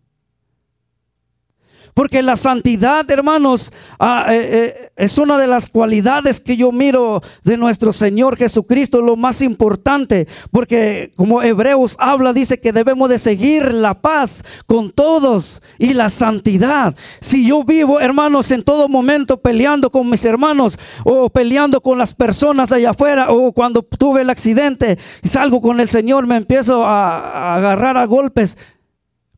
Porque 2.00 2.22
la 2.22 2.38
santidad, 2.38 3.12
hermanos, 3.12 3.74
ah, 4.00 4.28
eh, 4.30 4.50
eh, 4.54 4.92
es 4.96 5.18
una 5.18 5.38
de 5.38 5.48
las 5.48 5.68
cualidades 5.68 6.40
que 6.40 6.56
yo 6.56 6.72
miro 6.72 7.22
de 7.44 7.58
nuestro 7.58 7.92
Señor 7.92 8.38
Jesucristo, 8.38 9.02
lo 9.02 9.18
más 9.18 9.42
importante. 9.42 10.26
Porque 10.50 11.12
como 11.18 11.42
Hebreos 11.42 11.98
habla, 12.00 12.32
dice 12.32 12.62
que 12.62 12.72
debemos 12.72 13.10
de 13.10 13.20
seguir 13.20 13.74
la 13.74 13.96
paz 13.96 14.46
con 14.66 14.94
todos 14.94 15.62
y 15.78 15.94
la 15.94 16.08
santidad. 16.08 16.96
Si 17.20 17.46
yo 17.46 17.66
vivo, 17.66 18.00
hermanos, 18.00 18.50
en 18.52 18.64
todo 18.64 18.88
momento 18.88 19.42
peleando 19.42 19.92
con 19.92 20.10
mis 20.10 20.24
hermanos 20.24 20.80
o 21.04 21.30
peleando 21.30 21.82
con 21.82 21.98
las 21.98 22.14
personas 22.14 22.70
de 22.70 22.78
allá 22.78 22.92
afuera 22.92 23.30
o 23.30 23.52
cuando 23.52 23.84
tuve 23.84 24.22
el 24.22 24.30
accidente 24.30 24.98
y 25.22 25.28
salgo 25.28 25.60
con 25.60 25.82
el 25.82 25.90
Señor, 25.90 26.28
me 26.28 26.38
empiezo 26.38 26.86
a 26.86 27.58
agarrar 27.58 27.98
a 27.98 28.06
golpes. 28.06 28.58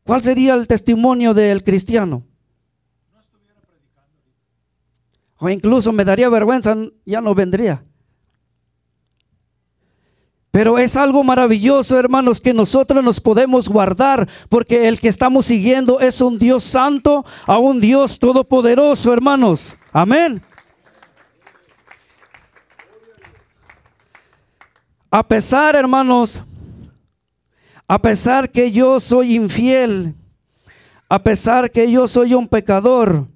¿Cuál 0.04 0.22
sería 0.22 0.54
el 0.54 0.68
testimonio 0.68 1.34
del 1.34 1.64
cristiano? 1.64 2.22
O 5.44 5.48
incluso 5.48 5.90
me 5.90 6.04
daría 6.04 6.28
vergüenza, 6.28 6.76
ya 7.04 7.20
no 7.20 7.34
vendría. 7.34 7.82
Pero 10.52 10.78
es 10.78 10.96
algo 10.96 11.24
maravilloso, 11.24 11.98
hermanos, 11.98 12.40
que 12.40 12.54
nosotros 12.54 13.02
nos 13.02 13.18
podemos 13.18 13.68
guardar, 13.68 14.28
porque 14.48 14.86
el 14.86 15.00
que 15.00 15.08
estamos 15.08 15.46
siguiendo 15.46 15.98
es 15.98 16.20
un 16.20 16.38
Dios 16.38 16.62
santo, 16.62 17.24
a 17.44 17.58
un 17.58 17.80
Dios 17.80 18.20
todopoderoso, 18.20 19.12
hermanos. 19.12 19.78
Amén. 19.92 20.40
A 25.10 25.24
pesar, 25.24 25.74
hermanos, 25.74 26.44
a 27.88 27.98
pesar 27.98 28.48
que 28.48 28.70
yo 28.70 29.00
soy 29.00 29.34
infiel, 29.34 30.14
a 31.08 31.20
pesar 31.20 31.68
que 31.68 31.90
yo 31.90 32.06
soy 32.06 32.32
un 32.32 32.46
pecador, 32.46 33.26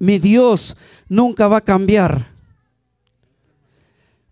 mi 0.00 0.18
Dios 0.18 0.76
nunca 1.12 1.46
va 1.46 1.58
a 1.58 1.60
cambiar. 1.60 2.28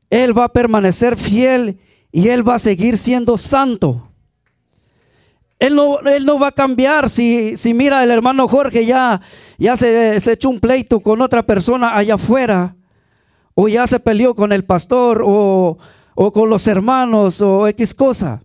Él 0.09 0.37
va 0.37 0.45
a 0.45 0.53
permanecer 0.53 1.19
fiel 1.19 1.79
y 2.11 2.29
Él 2.29 2.49
va 2.49 2.55
a 2.55 2.59
seguir 2.59 2.97
siendo 2.97 3.37
santo. 3.37 4.09
Él 5.59 5.75
no, 5.75 6.01
él 6.01 6.25
no 6.25 6.39
va 6.39 6.49
a 6.49 6.53
cambiar 6.53 7.11
si, 7.11 7.55
si 7.59 7.75
mira 7.75 8.03
el 8.03 8.11
hermano 8.11 8.49
Jorge 8.49 8.87
ya, 8.87 9.21
ya 9.59 9.77
se, 9.77 10.19
se 10.19 10.33
echó 10.33 10.49
un 10.49 10.59
pleito 10.59 11.01
con 11.01 11.21
otra 11.21 11.43
persona 11.43 11.95
allá 11.95 12.15
afuera, 12.15 12.77
o 13.55 13.69
ya 13.69 13.87
se 13.87 14.01
peleó 14.01 14.35
con 14.35 14.51
el 14.53 14.65
pastor, 14.65 15.23
o, 15.23 15.77
o 16.15 16.33
con 16.33 16.49
los 16.49 16.67
hermanos, 16.67 17.43
o 17.43 17.69
X 17.69 17.93
cosa. 17.93 18.43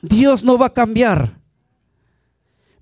Dios 0.00 0.42
no 0.42 0.56
va 0.56 0.68
a 0.68 0.72
cambiar. 0.72 1.41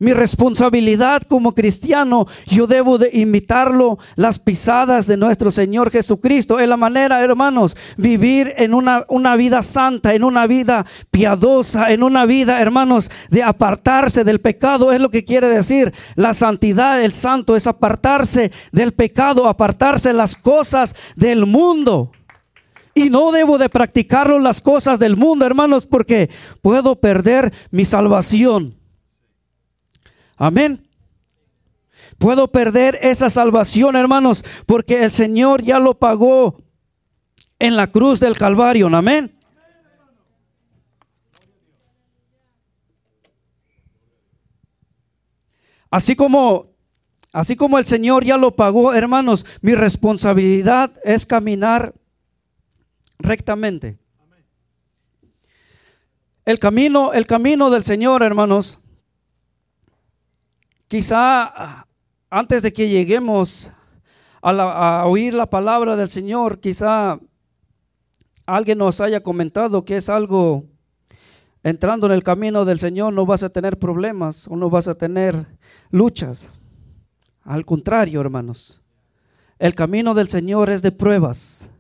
Mi 0.01 0.15
responsabilidad 0.15 1.25
como 1.25 1.53
cristiano, 1.53 2.27
yo 2.47 2.67
debo 2.67 2.97
de 2.97 3.11
imitarlo, 3.13 3.99
las 4.17 4.39
pisadas 4.39 5.07
de 5.07 5.19
nuestro 5.19 5.51
Señor 5.51 5.91
Jesucristo. 5.91 6.59
Es 6.59 6.67
la 6.67 6.79
manera, 6.79 7.23
hermanos, 7.23 7.77
vivir 7.99 8.55
en 8.57 8.73
una, 8.73 9.05
una 9.09 9.37
vida 9.37 9.63
santa, 9.63 10.15
en 10.15 10.25
una 10.25 10.47
vida 10.47 10.87
piadosa, 11.11 11.93
en 11.93 12.03
una 12.03 12.25
vida, 12.25 12.63
hermanos, 12.63 13.11
de 13.29 13.43
apartarse 13.43 14.25
del 14.25 14.41
pecado. 14.41 14.91
Es 14.91 15.03
lo 15.03 15.11
que 15.11 15.27
quiere 15.27 15.49
decir 15.49 15.93
la 16.15 16.33
santidad, 16.33 17.03
el 17.03 17.13
santo, 17.13 17.55
es 17.55 17.67
apartarse 17.67 18.53
del 18.73 18.93
pecado, 18.93 19.49
apartarse 19.49 20.15
las 20.15 20.35
cosas 20.35 20.97
del 21.15 21.45
mundo. 21.45 22.11
Y 22.95 23.11
no 23.11 23.33
debo 23.33 23.59
de 23.59 23.69
practicarlo 23.69 24.39
las 24.39 24.63
cosas 24.63 24.99
del 24.99 25.19
mundo, 25.19 25.45
hermanos, 25.45 25.85
porque 25.85 26.31
puedo 26.63 26.97
perder 26.97 27.53
mi 27.71 27.85
salvación. 27.85 28.80
Amén. 30.41 30.89
Puedo 32.17 32.49
perder 32.49 32.99
esa 33.03 33.29
salvación, 33.29 33.95
hermanos, 33.95 34.43
porque 34.65 35.05
el 35.05 35.13
Señor 35.13 35.63
ya 35.63 35.79
lo 35.79 35.99
pagó 35.99 36.57
en 37.59 37.77
la 37.77 37.89
cruz 37.89 38.21
del 38.21 38.39
Calvario. 38.39 38.87
Amén. 38.89 39.31
Así 45.91 46.17
como 46.17 46.71
así 47.33 47.55
como 47.55 47.79
el 47.79 47.85
Señor 47.85 48.25
ya 48.25 48.39
lo 48.39 48.57
pagó, 48.57 48.95
hermanos, 48.95 49.45
mi 49.61 49.75
responsabilidad 49.75 50.91
es 51.05 51.27
caminar 51.27 51.93
rectamente. 53.19 53.99
El 56.47 56.59
camino, 56.59 57.13
el 57.13 57.27
camino 57.27 57.69
del 57.69 57.85
Señor, 57.85 58.23
hermanos, 58.23 58.80
Quizá 60.91 61.45
ah, 61.45 61.87
antes 62.31 62.65
de 62.65 62.73
que 62.73 62.89
lleguemos 62.89 63.71
a, 64.43 65.05
oír 65.07 65.35
la 65.35 65.47
palabra 65.47 65.95
del 65.95 66.09
Señor, 66.09 66.59
quizá 66.59 67.21
alguien 68.45 68.79
nos 68.79 69.01
haya 69.01 69.21
comentado 69.23 69.85
que 69.85 69.99
es 69.99 70.09
algo 70.09 70.65
entrando 71.63 72.09
en 72.09 72.13
el 72.13 72.25
camino 72.25 72.65
del 72.65 72.81
Señor 72.81 73.13
no 73.13 73.25
vas 73.25 73.45
a 73.45 73.51
tener 73.51 73.79
problemas 73.79 74.49
o 74.49 74.57
no 74.57 74.69
vas 74.69 74.89
a 74.89 74.97
tener 74.97 75.47
luchas. 75.93 76.51
Al 77.45 77.65
contrario, 77.65 78.21
hermanos, 78.21 78.83
el 79.61 79.77
camino 79.77 80.13
del 80.13 80.27
Señor 80.27 80.71
es 80.71 80.83
de 80.83 80.91
pruebas, 80.91 81.71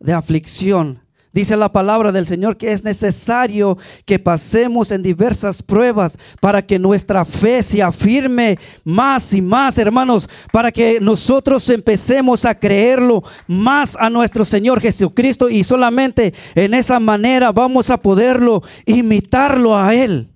de 0.00 0.12
aflicción, 0.12 1.00
Dice 1.32 1.56
la 1.56 1.70
palabra 1.70 2.10
del 2.10 2.26
Señor 2.26 2.56
que 2.56 2.72
es 2.72 2.82
necesario 2.82 3.78
que 4.04 4.18
pasemos 4.18 4.90
en 4.90 5.00
diversas 5.00 5.62
pruebas 5.62 6.18
para 6.40 6.62
que 6.62 6.80
nuestra 6.80 7.24
fe 7.24 7.62
se 7.62 7.82
afirme 7.82 8.58
más 8.82 9.32
y 9.32 9.40
más, 9.40 9.78
hermanos, 9.78 10.28
para 10.52 10.72
que 10.72 10.98
nosotros 11.00 11.68
empecemos 11.68 12.44
a 12.44 12.56
creerlo 12.56 13.22
más 13.46 13.96
a 14.00 14.10
nuestro 14.10 14.44
Señor 14.44 14.80
Jesucristo 14.80 15.48
y 15.48 15.62
solamente 15.62 16.34
en 16.56 16.74
esa 16.74 16.98
manera 16.98 17.52
vamos 17.52 17.90
a 17.90 17.98
poderlo 17.98 18.64
imitarlo 18.84 19.78
a 19.78 19.94
Él. 19.94 20.30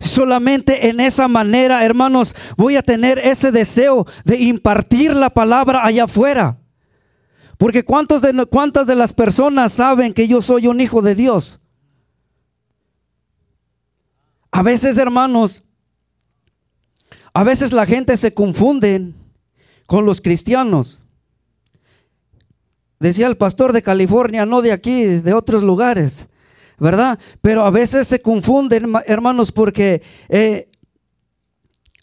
Solamente 0.00 0.88
en 0.88 1.00
esa 1.00 1.28
manera, 1.28 1.84
hermanos, 1.84 2.34
voy 2.56 2.76
a 2.76 2.82
tener 2.82 3.18
ese 3.18 3.52
deseo 3.52 4.06
de 4.24 4.36
impartir 4.38 5.14
la 5.14 5.28
palabra 5.28 5.84
allá 5.84 6.04
afuera. 6.04 6.56
Porque 7.58 7.84
¿cuántos 7.84 8.22
de, 8.22 8.46
¿cuántas 8.46 8.86
de 8.86 8.94
las 8.94 9.12
personas 9.12 9.72
saben 9.72 10.14
que 10.14 10.28
yo 10.28 10.40
soy 10.40 10.68
un 10.68 10.80
hijo 10.80 11.02
de 11.02 11.16
Dios? 11.16 11.60
A 14.52 14.62
veces, 14.62 14.96
hermanos, 14.96 15.64
a 17.34 17.44
veces 17.44 17.72
la 17.72 17.84
gente 17.84 18.16
se 18.16 18.32
confunde 18.32 19.12
con 19.86 20.06
los 20.06 20.20
cristianos. 20.20 21.00
Decía 23.00 23.26
el 23.26 23.36
pastor 23.36 23.72
de 23.72 23.82
California, 23.82 24.46
no 24.46 24.62
de 24.62 24.72
aquí, 24.72 25.04
de 25.04 25.34
otros 25.34 25.62
lugares, 25.64 26.26
¿verdad? 26.78 27.18
Pero 27.40 27.64
a 27.64 27.70
veces 27.70 28.06
se 28.06 28.22
confunden, 28.22 28.92
hermanos, 29.06 29.50
porque 29.50 30.02
eh, 30.28 30.68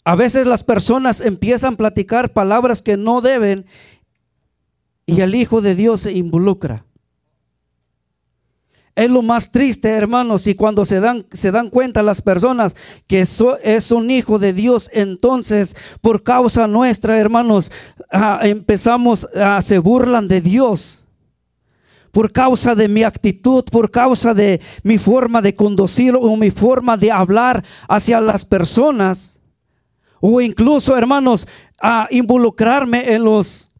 a 0.04 0.14
veces 0.14 0.46
las 0.46 0.64
personas 0.64 1.20
empiezan 1.20 1.74
a 1.74 1.76
platicar 1.76 2.32
palabras 2.32 2.80
que 2.80 2.96
no 2.96 3.20
deben 3.20 3.66
y 5.06 5.20
el 5.20 5.34
Hijo 5.34 5.62
de 5.62 5.74
Dios 5.74 6.02
se 6.02 6.12
involucra. 6.12 6.84
Es 8.96 9.10
lo 9.10 9.20
más 9.20 9.52
triste, 9.52 9.90
hermanos, 9.90 10.46
y 10.46 10.54
cuando 10.54 10.86
se 10.86 11.00
dan, 11.00 11.26
se 11.30 11.50
dan 11.50 11.68
cuenta 11.68 12.02
las 12.02 12.22
personas 12.22 12.74
que 13.06 13.20
eso 13.20 13.58
es 13.58 13.90
un 13.90 14.10
hijo 14.10 14.38
de 14.38 14.54
Dios, 14.54 14.90
entonces 14.90 15.76
por 16.00 16.22
causa 16.22 16.66
nuestra, 16.66 17.18
hermanos, 17.18 17.70
ah, 18.10 18.40
empezamos 18.42 19.28
a 19.34 19.60
se 19.60 19.78
burlan 19.78 20.28
de 20.28 20.40
Dios 20.40 21.06
por 22.10 22.32
causa 22.32 22.74
de 22.74 22.88
mi 22.88 23.02
actitud, 23.02 23.64
por 23.64 23.90
causa 23.90 24.32
de 24.32 24.62
mi 24.82 24.96
forma 24.96 25.42
de 25.42 25.54
conducir 25.54 26.16
o 26.18 26.34
mi 26.34 26.50
forma 26.50 26.96
de 26.96 27.12
hablar 27.12 27.62
hacia 27.90 28.22
las 28.22 28.46
personas, 28.46 29.42
o 30.20 30.40
incluso, 30.40 30.96
hermanos, 30.96 31.46
a 31.78 32.08
involucrarme 32.10 33.12
en 33.12 33.24
los 33.24 33.75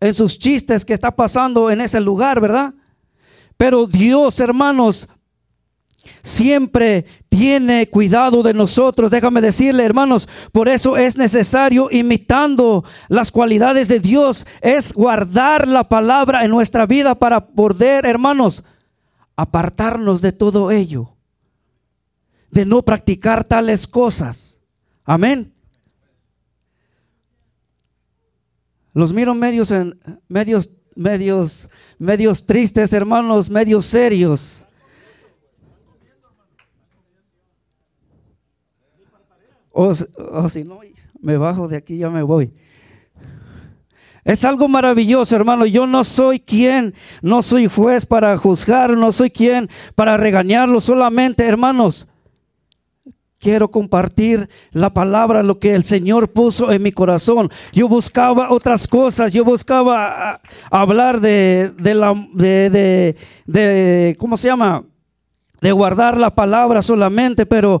en 0.00 0.14
sus 0.14 0.38
chistes 0.38 0.84
que 0.84 0.94
está 0.94 1.10
pasando 1.10 1.70
en 1.70 1.80
ese 1.80 2.00
lugar, 2.00 2.40
¿verdad? 2.40 2.74
Pero 3.56 3.86
Dios, 3.86 4.38
hermanos, 4.40 5.08
siempre 6.22 7.06
tiene 7.28 7.88
cuidado 7.88 8.42
de 8.42 8.54
nosotros. 8.54 9.10
Déjame 9.10 9.40
decirle, 9.40 9.84
hermanos, 9.84 10.28
por 10.52 10.68
eso 10.68 10.96
es 10.96 11.16
necesario, 11.16 11.88
imitando 11.90 12.84
las 13.08 13.32
cualidades 13.32 13.88
de 13.88 14.00
Dios, 14.00 14.46
es 14.60 14.92
guardar 14.92 15.66
la 15.66 15.88
palabra 15.88 16.44
en 16.44 16.50
nuestra 16.50 16.86
vida 16.86 17.14
para 17.14 17.46
poder, 17.46 18.04
hermanos, 18.06 18.64
apartarnos 19.36 20.20
de 20.20 20.32
todo 20.32 20.70
ello, 20.70 21.10
de 22.50 22.66
no 22.66 22.82
practicar 22.82 23.44
tales 23.44 23.86
cosas. 23.86 24.60
Amén. 25.04 25.55
Los 28.96 29.12
miro 29.12 29.34
medios 29.34 29.70
en 29.72 30.00
medios 30.26 30.72
medios 30.94 31.68
medios 31.98 32.46
tristes, 32.46 32.94
hermanos, 32.94 33.50
medios 33.50 33.84
serios. 33.84 34.64
O, 39.70 39.94
si 40.48 40.64
no, 40.64 40.80
me 41.20 41.36
bajo 41.36 41.68
de 41.68 41.76
aquí, 41.76 41.98
ya 41.98 42.08
me 42.08 42.22
voy. 42.22 42.54
Es 44.24 44.46
algo 44.46 44.66
maravilloso, 44.66 45.36
hermano. 45.36 45.66
Yo 45.66 45.86
no 45.86 46.02
soy 46.02 46.40
quien, 46.40 46.94
no 47.20 47.42
soy 47.42 47.66
juez 47.66 48.06
para 48.06 48.34
juzgar, 48.38 48.96
no 48.96 49.12
soy 49.12 49.28
quien 49.28 49.68
para 49.94 50.16
regañarlo. 50.16 50.80
Solamente, 50.80 51.44
hermanos, 51.44 52.15
quiero 53.38 53.70
compartir 53.70 54.48
la 54.72 54.90
palabra, 54.90 55.42
lo 55.42 55.58
que 55.58 55.74
el 55.74 55.84
Señor 55.84 56.32
puso 56.32 56.72
en 56.72 56.82
mi 56.82 56.92
corazón. 56.92 57.50
Yo 57.72 57.88
buscaba 57.88 58.50
otras 58.50 58.88
cosas, 58.88 59.32
yo 59.32 59.44
buscaba 59.44 60.32
ah, 60.32 60.40
hablar 60.70 61.20
de, 61.20 61.72
de 61.78 61.94
la, 61.94 62.14
de, 62.34 63.16
de, 63.46 64.16
¿cómo 64.18 64.36
se 64.36 64.48
llama? 64.48 64.84
De 65.60 65.72
guardar 65.72 66.16
la 66.16 66.34
palabra 66.34 66.82
solamente, 66.82 67.46
pero 67.46 67.80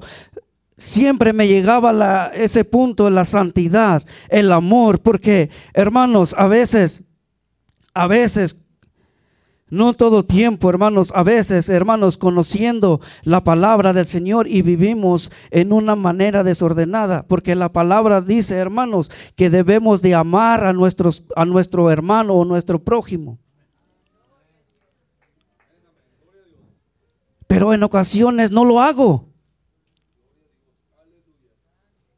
siempre 0.76 1.32
me 1.32 1.48
llegaba 1.48 1.92
la, 1.92 2.32
ese 2.34 2.64
punto, 2.64 3.10
la 3.10 3.24
santidad, 3.24 4.02
el 4.28 4.52
amor, 4.52 5.00
porque 5.00 5.50
hermanos, 5.72 6.34
a 6.36 6.46
veces, 6.46 7.04
a 7.94 8.06
veces 8.06 8.65
no 9.68 9.94
todo 9.94 10.24
tiempo, 10.24 10.70
hermanos, 10.70 11.12
a 11.14 11.24
veces, 11.24 11.68
hermanos, 11.68 12.16
conociendo 12.16 13.00
la 13.24 13.42
palabra 13.42 13.92
del 13.92 14.06
Señor 14.06 14.46
y 14.46 14.62
vivimos 14.62 15.32
en 15.50 15.72
una 15.72 15.96
manera 15.96 16.44
desordenada, 16.44 17.24
porque 17.24 17.56
la 17.56 17.72
palabra 17.72 18.20
dice, 18.20 18.56
hermanos, 18.56 19.10
que 19.34 19.50
debemos 19.50 20.02
de 20.02 20.14
amar 20.14 20.64
a, 20.64 20.72
nuestros, 20.72 21.26
a 21.34 21.44
nuestro 21.44 21.90
hermano 21.90 22.34
o 22.34 22.44
nuestro 22.44 22.78
prójimo. 22.78 23.38
Pero 27.48 27.72
en 27.72 27.82
ocasiones 27.82 28.52
no 28.52 28.64
lo 28.64 28.80
hago. 28.80 29.28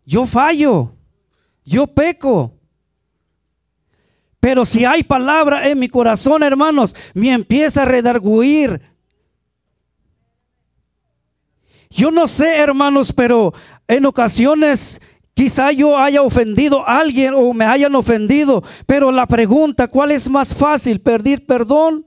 Yo 0.04 0.26
fallo, 0.26 0.92
yo 1.64 1.86
peco. 1.86 2.57
Pero 4.40 4.64
si 4.64 4.84
hay 4.84 5.02
palabra 5.02 5.68
en 5.68 5.78
mi 5.78 5.88
corazón, 5.88 6.42
hermanos, 6.42 6.94
me 7.14 7.32
empieza 7.32 7.82
a 7.82 7.86
redarguir. 7.86 8.80
Yo 11.90 12.10
no 12.10 12.28
sé, 12.28 12.56
hermanos, 12.56 13.12
pero 13.12 13.52
en 13.88 14.06
ocasiones 14.06 15.00
quizá 15.34 15.72
yo 15.72 15.98
haya 15.98 16.22
ofendido 16.22 16.86
a 16.86 17.00
alguien 17.00 17.34
o 17.34 17.52
me 17.52 17.64
hayan 17.64 17.94
ofendido. 17.94 18.62
Pero 18.86 19.10
la 19.10 19.26
pregunta, 19.26 19.88
¿cuál 19.88 20.12
es 20.12 20.30
más 20.30 20.54
fácil? 20.54 21.00
¿Pedir 21.00 21.44
perdón? 21.46 22.06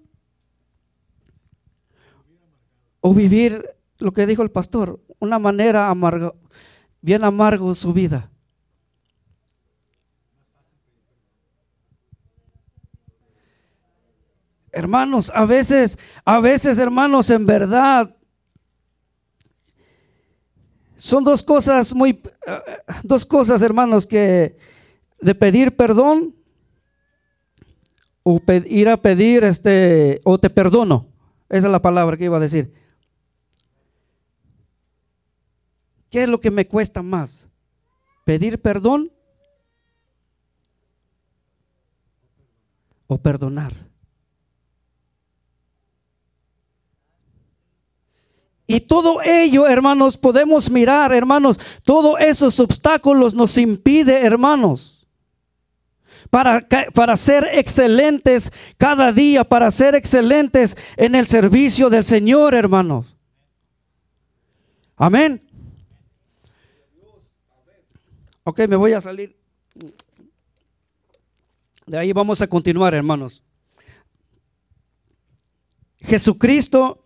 O 3.01 3.13
vivir 3.13 3.65
lo 3.97 4.13
que 4.13 4.25
dijo 4.25 4.41
el 4.41 4.51
pastor, 4.51 4.99
una 5.19 5.39
manera 5.39 5.89
amarga, 5.89 6.33
bien 7.01 7.23
amargo 7.23 7.75
su 7.75 7.93
vida. 7.93 8.30
Hermanos, 14.71 15.31
a 15.35 15.45
veces, 15.45 15.99
a 16.23 16.39
veces, 16.39 16.77
hermanos, 16.77 17.29
en 17.29 17.45
verdad, 17.45 18.15
son 20.95 21.23
dos 21.23 21.43
cosas 21.43 21.93
muy, 21.93 22.11
eh, 22.47 22.59
dos 23.03 23.25
cosas, 23.25 23.61
hermanos, 23.61 24.05
que 24.05 24.57
de 25.19 25.35
pedir 25.35 25.75
perdón 25.75 26.35
o 28.23 28.39
ir 28.65 28.87
a 28.87 28.97
pedir, 28.97 29.43
este, 29.43 30.21
o 30.23 30.37
te 30.37 30.49
perdono. 30.49 31.07
Esa 31.49 31.67
es 31.67 31.71
la 31.71 31.81
palabra 31.81 32.15
que 32.15 32.25
iba 32.25 32.37
a 32.37 32.41
decir. 32.41 32.73
¿Qué 36.09 36.23
es 36.23 36.29
lo 36.29 36.39
que 36.39 36.51
me 36.51 36.67
cuesta 36.67 37.01
más? 37.01 37.49
¿Pedir 38.25 38.61
perdón 38.61 39.11
o 43.07 43.17
perdonar? 43.17 43.90
Y 48.73 48.79
todo 48.79 49.21
ello, 49.21 49.67
hermanos, 49.67 50.15
podemos 50.15 50.71
mirar, 50.71 51.11
hermanos, 51.11 51.59
todos 51.83 52.17
esos 52.21 52.57
obstáculos 52.57 53.35
nos 53.35 53.57
impide, 53.57 54.25
hermanos, 54.25 55.05
para, 56.29 56.65
para 56.93 57.17
ser 57.17 57.49
excelentes 57.51 58.53
cada 58.77 59.11
día, 59.11 59.43
para 59.43 59.69
ser 59.71 59.93
excelentes 59.93 60.77
en 60.95 61.15
el 61.15 61.27
servicio 61.27 61.89
del 61.89 62.05
Señor, 62.05 62.53
hermanos. 62.53 63.17
Amén. 64.95 65.41
Ok, 68.45 68.59
me 68.69 68.77
voy 68.77 68.93
a 68.93 69.01
salir. 69.01 69.37
De 71.85 71.97
ahí 71.97 72.13
vamos 72.13 72.39
a 72.39 72.47
continuar, 72.47 72.93
hermanos. 72.93 73.43
Jesucristo 75.99 77.00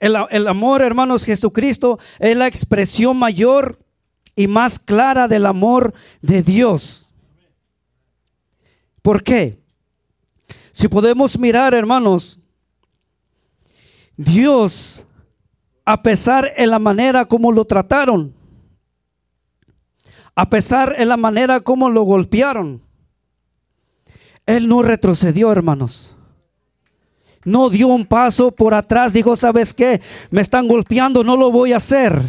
el, 0.00 0.46
amor, 0.46 0.82
hermanos, 0.82 1.24
Jesucristo 1.24 1.98
es 2.18 2.36
la 2.36 2.46
expresión 2.46 3.16
mayor 3.16 3.78
y 4.36 4.46
más 4.46 4.78
clara 4.78 5.28
del 5.28 5.46
amor 5.46 5.94
de 6.20 6.42
Dios. 6.42 7.12
¿Por 9.02 9.22
qué? 9.22 9.58
Si 10.72 10.88
podemos 10.88 11.38
mirar, 11.38 11.72
hermanos, 11.74 12.40
Dios, 14.16 15.04
a 15.84 16.02
pesar 16.02 16.52
en 16.56 16.70
la 16.70 16.78
manera 16.78 17.26
como 17.26 17.52
lo 17.52 17.64
trataron, 17.64 18.34
a 20.34 20.50
pesar 20.50 20.94
en 20.98 21.08
la 21.08 21.16
manera 21.16 21.60
como 21.60 21.88
lo 21.88 22.02
golpearon, 22.02 22.82
Él 24.46 24.68
no 24.68 24.82
retrocedió, 24.82 25.52
hermanos. 25.52 26.16
No 27.44 27.68
dio 27.68 27.88
un 27.88 28.06
paso 28.06 28.50
por 28.50 28.74
atrás, 28.74 29.12
dijo, 29.12 29.36
¿sabes 29.36 29.74
qué? 29.74 30.00
Me 30.30 30.40
están 30.40 30.66
golpeando, 30.66 31.22
no 31.22 31.36
lo 31.36 31.50
voy 31.50 31.72
a 31.72 31.76
hacer. 31.76 32.20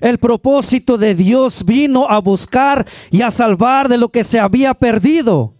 El 0.00 0.18
propósito 0.18 0.96
de 0.98 1.14
Dios 1.14 1.64
vino 1.64 2.06
a 2.08 2.20
buscar 2.20 2.86
y 3.10 3.22
a 3.22 3.30
salvar 3.30 3.88
de 3.88 3.98
lo 3.98 4.10
que 4.10 4.24
se 4.24 4.38
había 4.38 4.74
perdido. 4.74 5.52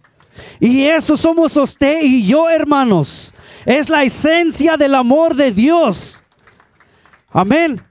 Y 0.59 0.83
eso 0.83 1.17
somos 1.17 1.57
usted 1.57 2.01
y 2.03 2.25
yo, 2.25 2.49
hermanos. 2.49 3.33
Es 3.65 3.89
la 3.89 4.03
esencia 4.03 4.77
del 4.77 4.95
amor 4.95 5.35
de 5.35 5.51
Dios. 5.51 6.23
Amén. 7.29 7.81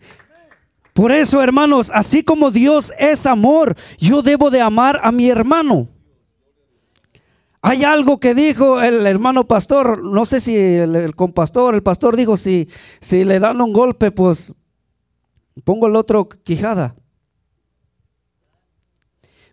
Por 0.93 1.13
eso, 1.13 1.43
hermanos, 1.43 1.91
así 1.95 2.23
como 2.23 2.51
Dios 2.51 2.93
es 2.99 3.25
amor, 3.27 3.77
yo 3.99 4.23
debo 4.23 4.51
de 4.51 4.61
amar 4.61 5.01
a 5.03 5.13
mi 5.13 5.29
hermano. 5.29 5.89
Hay 7.63 7.85
algo 7.85 8.19
que 8.21 8.35
dijo 8.35 8.81
el 8.81 9.07
hermano 9.07 9.47
pastor, 9.47 10.03
no 10.03 10.25
sé 10.25 10.41
si 10.41 10.57
el, 10.57 11.15
compastor, 11.15 11.75
el 11.75 11.83
pastor 11.83 12.17
dijo, 12.17 12.39
si, 12.39 12.69
si 13.01 13.23
le 13.25 13.39
dan 13.39 13.61
un 13.61 13.73
golpe, 13.73 14.11
pues 14.11 14.55
pongo 15.65 15.87
el 15.87 15.97
otro 15.97 16.29
quijada. 16.29 16.97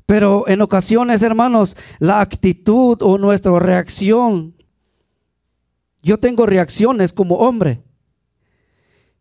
Pero 0.05 0.47
en 0.47 0.61
ocasiones, 0.61 1.21
hermanos, 1.21 1.75
la 1.99 2.21
actitud 2.21 2.97
o 3.01 3.17
nuestra 3.17 3.59
reacción, 3.59 4.55
yo 6.01 6.17
tengo 6.17 6.45
reacciones 6.45 7.11
como 7.11 7.35
hombre. 7.35 7.83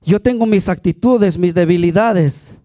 Yo 0.00 0.22
tengo 0.22 0.46
mis 0.46 0.68
actitudes, 0.68 1.38
mis 1.38 1.54
debilidades. 1.54 2.56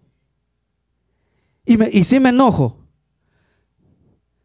Y, 1.66 1.76
me, 1.76 1.90
y 1.92 2.04
sí 2.04 2.20
me 2.20 2.28
enojo. 2.28 2.78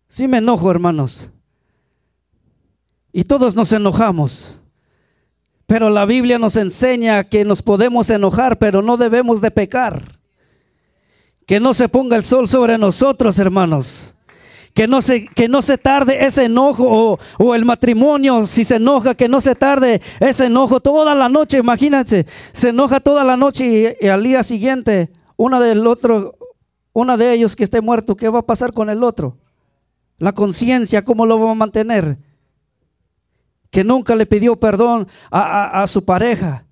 Sí 0.08 0.28
me 0.28 0.40
enojo, 0.40 0.72
hermanos. 0.72 1.32
Y 3.18 3.24
todos 3.24 3.56
nos 3.56 3.72
enojamos. 3.72 4.60
Pero 5.66 5.90
la 5.90 6.06
Biblia 6.06 6.38
nos 6.38 6.56
enseña 6.56 7.24
que 7.24 7.46
nos 7.46 7.64
podemos 7.64 8.12
enojar, 8.12 8.60
pero 8.60 8.84
no 8.84 8.96
debemos 8.96 9.42
de 9.42 9.50
pecar. 9.50 10.04
Que 11.48 11.60
no 11.60 11.74
se 11.74 11.90
ponga 11.90 12.16
el 12.16 12.24
sol 12.24 12.48
sobre 12.48 12.78
nosotros, 12.78 13.40
hermanos. 13.40 14.14
Que 14.76 14.88
no 14.88 15.02
se, 15.02 15.26
que 15.30 15.48
no 15.48 15.64
se 15.64 15.80
tarde 15.80 16.28
ese 16.28 16.46
enojo 16.46 17.18
o, 17.40 17.56
el 17.56 17.66
matrimonio, 17.66 18.46
si 18.46 18.64
se 18.64 18.76
enoja, 18.76 19.16
que 19.16 19.28
no 19.28 19.42
se 19.42 19.56
tarde 19.56 20.00
ese 20.20 20.46
enojo 20.46 20.80
toda 20.80 21.16
la 21.16 21.28
noche. 21.28 21.58
Imagínense, 21.58 22.28
se 22.52 22.70
enoja 22.70 23.00
toda 23.00 23.24
la 23.24 23.36
noche 23.36 23.98
y, 24.00 24.06
y 24.06 24.10
al 24.10 24.22
día 24.22 24.44
siguiente, 24.44 25.10
una 25.38 25.60
del 25.60 25.88
otro, 25.88 26.38
una 26.94 27.18
de 27.18 27.34
ellos 27.34 27.56
que 27.56 27.64
esté 27.64 27.82
muerto, 27.82 28.16
¿qué 28.16 28.30
va 28.30 28.42
a 28.42 28.46
pasar 28.46 28.74
con 28.74 28.92
el 28.92 29.04
otro? 29.04 29.40
La 30.20 30.34
conciencia, 30.34 31.04
¿cómo 31.04 31.26
lo 31.26 31.40
va 31.40 31.50
a 31.50 31.56
mantener? 31.56 32.20
Que 33.78 33.84
nunca 33.84 34.16
le 34.16 34.26
pidió 34.26 34.56
perdón 34.56 35.08
a, 35.30 35.86
su 35.86 36.04
pareja. 36.04 36.66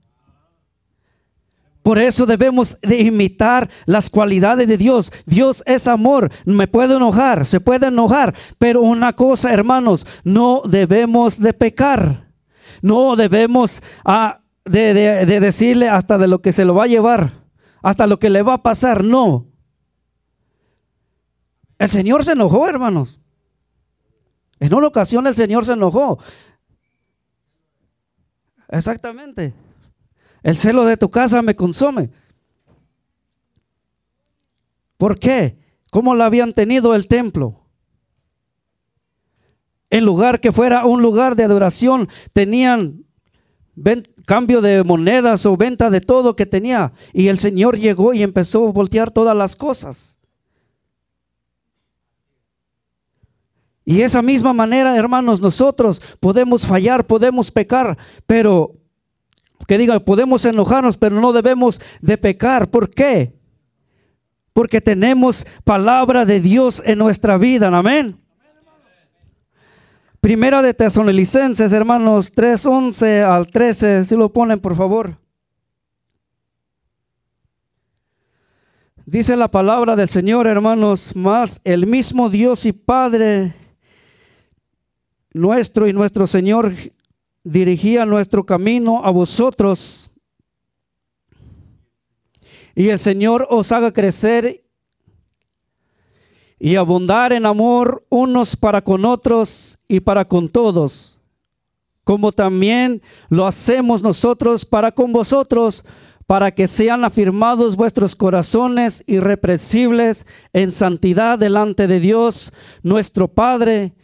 Por 1.83 1.99
eso 1.99 2.25
debemos 2.25 2.81
de 2.81 2.99
imitar 2.99 3.69
las 3.85 4.09
cualidades 4.09 4.67
de 4.67 4.75
Dios. 4.75 5.11
Dios 5.27 5.61
es 5.67 5.85
amor. 5.85 6.31
Me 6.45 6.65
puede 6.65 6.95
enojar, 6.95 7.45
se 7.45 7.59
puede 7.59 7.89
enojar. 7.89 8.33
Pero 8.57 8.81
una 8.81 9.13
cosa, 9.13 9.53
hermanos, 9.53 10.07
no 10.23 10.63
debemos 10.65 11.39
de 11.39 11.53
pecar. 11.53 12.31
No 12.81 13.15
debemos 13.15 13.83
ah, 14.03 14.41
de, 14.63 14.95
de 14.95 15.39
decirle 15.39 15.87
hasta 15.89 16.17
de 16.17 16.27
lo 16.27 16.41
que 16.41 16.53
se 16.53 16.65
lo 16.65 16.73
va 16.73 16.85
a 16.85 16.87
llevar, 16.87 17.33
hasta 17.83 18.07
lo 18.07 18.17
que 18.17 18.31
le 18.31 18.41
va 18.41 18.55
a 18.55 18.63
pasar. 18.63 19.03
No. 19.03 19.45
El 21.77 21.89
Señor 21.89 22.23
se 22.23 22.31
enojó, 22.31 22.67
hermanos. 22.67 23.21
En 24.59 24.73
una 24.73 24.87
ocasión 24.87 25.27
el 25.27 25.35
Señor 25.35 25.65
se 25.65 25.73
enojó. 25.73 26.17
Exactamente. 28.69 29.53
El 30.43 30.55
celo 30.55 30.85
de 30.85 30.97
tu 30.97 31.09
casa 31.09 31.41
me 31.41 31.55
consume. 31.55 32.09
¿Por 34.97 35.19
qué? 35.19 35.57
¿Cómo 35.91 36.15
lo 36.15 36.23
habían 36.23 36.53
tenido 36.53 36.95
el 36.95 37.07
templo? 37.07 37.61
En 39.89 40.03
lugar 40.03 40.39
que 40.39 40.51
fuera 40.51 40.85
un 40.85 41.01
lugar 41.01 41.35
de 41.35 41.43
adoración, 41.43 42.09
tenían 42.33 43.05
cambio 44.25 44.61
de 44.61 44.83
monedas 44.83 45.45
o 45.45 45.57
venta 45.57 45.89
de 45.89 46.01
todo 46.01 46.35
que 46.35 46.45
tenía. 46.45 46.93
Y 47.13 47.27
el 47.27 47.37
Señor 47.37 47.77
llegó 47.77 48.13
y 48.13 48.23
empezó 48.23 48.67
a 48.67 48.71
voltear 48.71 49.11
todas 49.11 49.35
las 49.35 49.55
cosas. 49.55 50.19
Y 53.85 54.01
esa 54.01 54.23
misma 54.23 54.51
manera, 54.51 54.97
hermanos, 54.97 55.39
nosotros 55.39 56.01
podemos 56.19 56.65
fallar, 56.65 57.05
podemos 57.05 57.51
pecar, 57.51 57.95
pero 58.25 58.73
que 59.67 59.77
diga, 59.77 59.99
podemos 59.99 60.43
enojarnos, 60.43 60.97
pero 60.97 61.21
no 61.21 61.31
debemos 61.31 61.79
de 62.01 62.17
pecar. 62.17 62.67
¿Por 62.67 62.89
qué? 62.89 63.35
Porque 64.53 64.81
tenemos 64.81 65.45
palabra 65.63 66.25
de 66.25 66.39
Dios 66.39 66.81
en 66.83 66.97
nuestra 66.97 67.37
vida. 67.37 67.67
Amén. 67.67 68.17
Primera 70.19 70.63
de 70.63 70.73
Tesalonicenses, 70.73 71.71
hermanos, 71.71 72.33
3:11 72.33 73.23
al 73.23 73.47
13, 73.47 74.05
si 74.05 74.15
lo 74.15 74.33
ponen, 74.33 74.59
por 74.59 74.75
favor. 74.75 75.19
Dice 79.05 79.35
la 79.35 79.49
palabra 79.49 79.95
del 79.95 80.09
Señor, 80.09 80.47
hermanos, 80.47 81.15
más 81.15 81.61
el 81.63 81.85
mismo 81.85 82.31
Dios 82.31 82.65
y 82.65 82.71
Padre 82.71 83.53
nuestro 85.35 85.85
y 85.85 85.91
nuestro 85.91 86.27
Señor 86.27 86.73
dirigía 87.43 88.05
nuestro 88.05 88.45
camino 88.45 89.01
a 89.03 89.11
vosotros. 89.11 90.11
Y 92.73 92.87
el 92.87 92.99
Señor 92.99 93.45
os 93.49 93.69
haga 93.73 93.91
crecer 93.91 94.63
y 96.57 96.77
abundar 96.77 97.33
en 97.33 97.45
amor 97.45 98.05
unos 98.07 98.55
para 98.55 98.81
con 98.81 99.03
otros 99.03 99.79
y 99.89 99.99
para 99.99 100.23
con 100.23 100.47
todos, 100.47 101.19
como 102.05 102.31
también 102.31 103.01
lo 103.27 103.45
hacemos 103.45 104.01
nosotros 104.01 104.63
para 104.63 104.93
con 104.93 105.11
vosotros, 105.11 105.85
para 106.27 106.51
que 106.51 106.69
sean 106.69 107.03
afirmados 107.03 107.75
vuestros 107.75 108.15
corazones 108.15 109.03
irrepresibles 109.05 110.27
en 110.53 110.71
santidad 110.71 111.37
delante 111.37 111.87
de 111.87 111.99
Dios, 111.99 112.53
nuestro 112.83 113.27
Padre, 113.27 113.95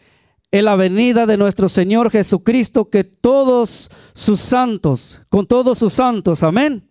en 0.51 0.65
la 0.65 0.75
venida 0.75 1.25
de 1.25 1.37
nuestro 1.37 1.69
Señor 1.69 2.11
Jesucristo, 2.11 2.89
que 2.89 3.03
todos 3.03 3.89
sus 4.13 4.39
santos, 4.39 5.21
con 5.29 5.47
todos 5.47 5.79
sus 5.79 5.93
santos, 5.93 6.43
amén. 6.43 6.89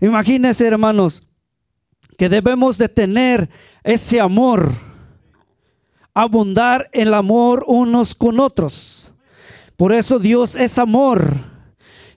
Imagínense, 0.00 0.66
hermanos, 0.66 1.30
que 2.16 2.28
debemos 2.28 2.78
de 2.78 2.88
tener 2.88 3.50
ese 3.84 4.20
amor, 4.20 4.72
abundar 6.14 6.88
el 6.92 7.12
amor 7.12 7.64
unos 7.66 8.14
con 8.14 8.40
otros. 8.40 9.12
Por 9.76 9.92
eso 9.92 10.18
Dios 10.18 10.56
es 10.56 10.78
amor. 10.78 11.50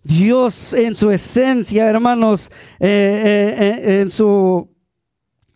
Dios 0.04 0.74
en 0.74 0.96
su 0.96 1.12
esencia, 1.12 1.90
hermanos, 1.90 2.52
eh, 2.80 2.88
eh, 2.88 3.56
eh, 3.60 4.02
en 4.02 4.10
su 4.10 4.73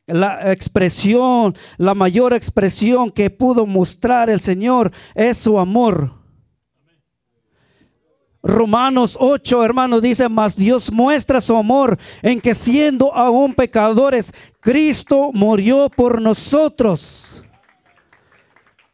la 0.08 0.52
expresión, 0.54 1.56
la 1.78 1.94
mayor 1.94 2.34
expresión 2.34 3.12
que 3.12 3.30
pudo 3.30 3.66
mostrar 3.66 4.30
el 4.30 4.40
Señor 4.40 4.92
es 5.14 5.38
su 5.38 5.60
amor. 5.60 6.14
Romanos 8.42 9.18
8, 9.20 9.66
hermanos, 9.66 10.02
dice, 10.02 10.30
mas 10.30 10.56
Dios 10.56 10.92
muestra 10.92 11.42
su 11.42 11.58
amor 11.58 12.00
en 12.22 12.40
que 12.40 12.56
siendo 12.56 13.14
aún 13.14 13.54
pecadores, 13.54 14.34
Cristo 14.62 15.32
murió 15.34 15.90
por 15.90 16.22
nosotros. 16.22 17.44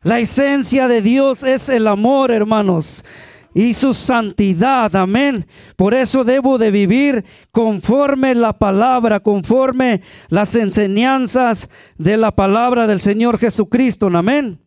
La 0.02 0.20
esencia 0.20 0.88
de 0.88 1.02
Dios 1.02 1.44
es 1.44 1.70
el 1.70 1.88
amor, 1.88 2.32
hermanos 2.32 3.06
y 3.54 3.74
su 3.74 3.94
santidad. 3.94 4.96
Amén. 4.96 5.46
Por 5.76 5.94
eso 5.94 6.24
debo 6.24 6.58
de 6.58 6.72
vivir 6.72 7.26
conforme 7.52 8.36
la 8.36 8.54
palabra, 8.54 9.20
conforme 9.20 10.02
las 10.30 10.56
enseñanzas 10.56 11.70
de 11.98 12.18
la 12.18 12.32
palabra 12.32 12.88
del 12.88 13.00
Señor 13.00 13.38
Jesucristo. 13.38 14.08
Amén. 14.08 14.60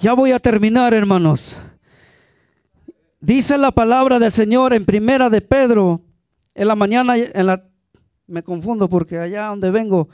Ya 0.00 0.12
voy 0.12 0.32
a 0.32 0.38
terminar, 0.38 0.94
hermanos. 0.94 1.60
Dice 3.20 3.58
la 3.58 3.72
palabra 3.72 4.20
del 4.20 4.30
Señor 4.30 4.72
en 4.72 4.84
primera 4.84 5.28
de 5.28 5.40
Pedro, 5.40 6.02
en 6.54 6.68
la 6.68 6.76
mañana, 6.76 7.16
en 7.16 7.46
la, 7.46 7.64
me 8.28 8.44
confundo 8.44 8.88
porque 8.88 9.18
allá 9.18 9.46
donde 9.46 9.72
vengo, 9.72 10.08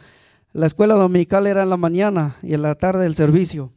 la 0.55 0.67
escuela 0.67 0.95
dominical 0.95 1.47
era 1.47 1.65
en 1.65 1.69
la 1.69 1.77
mañana 1.77 2.37
y 2.43 2.55
en 2.55 2.63
la 2.63 2.77
tarde 2.77 3.05
el 3.05 3.15
servicio. 3.15 3.73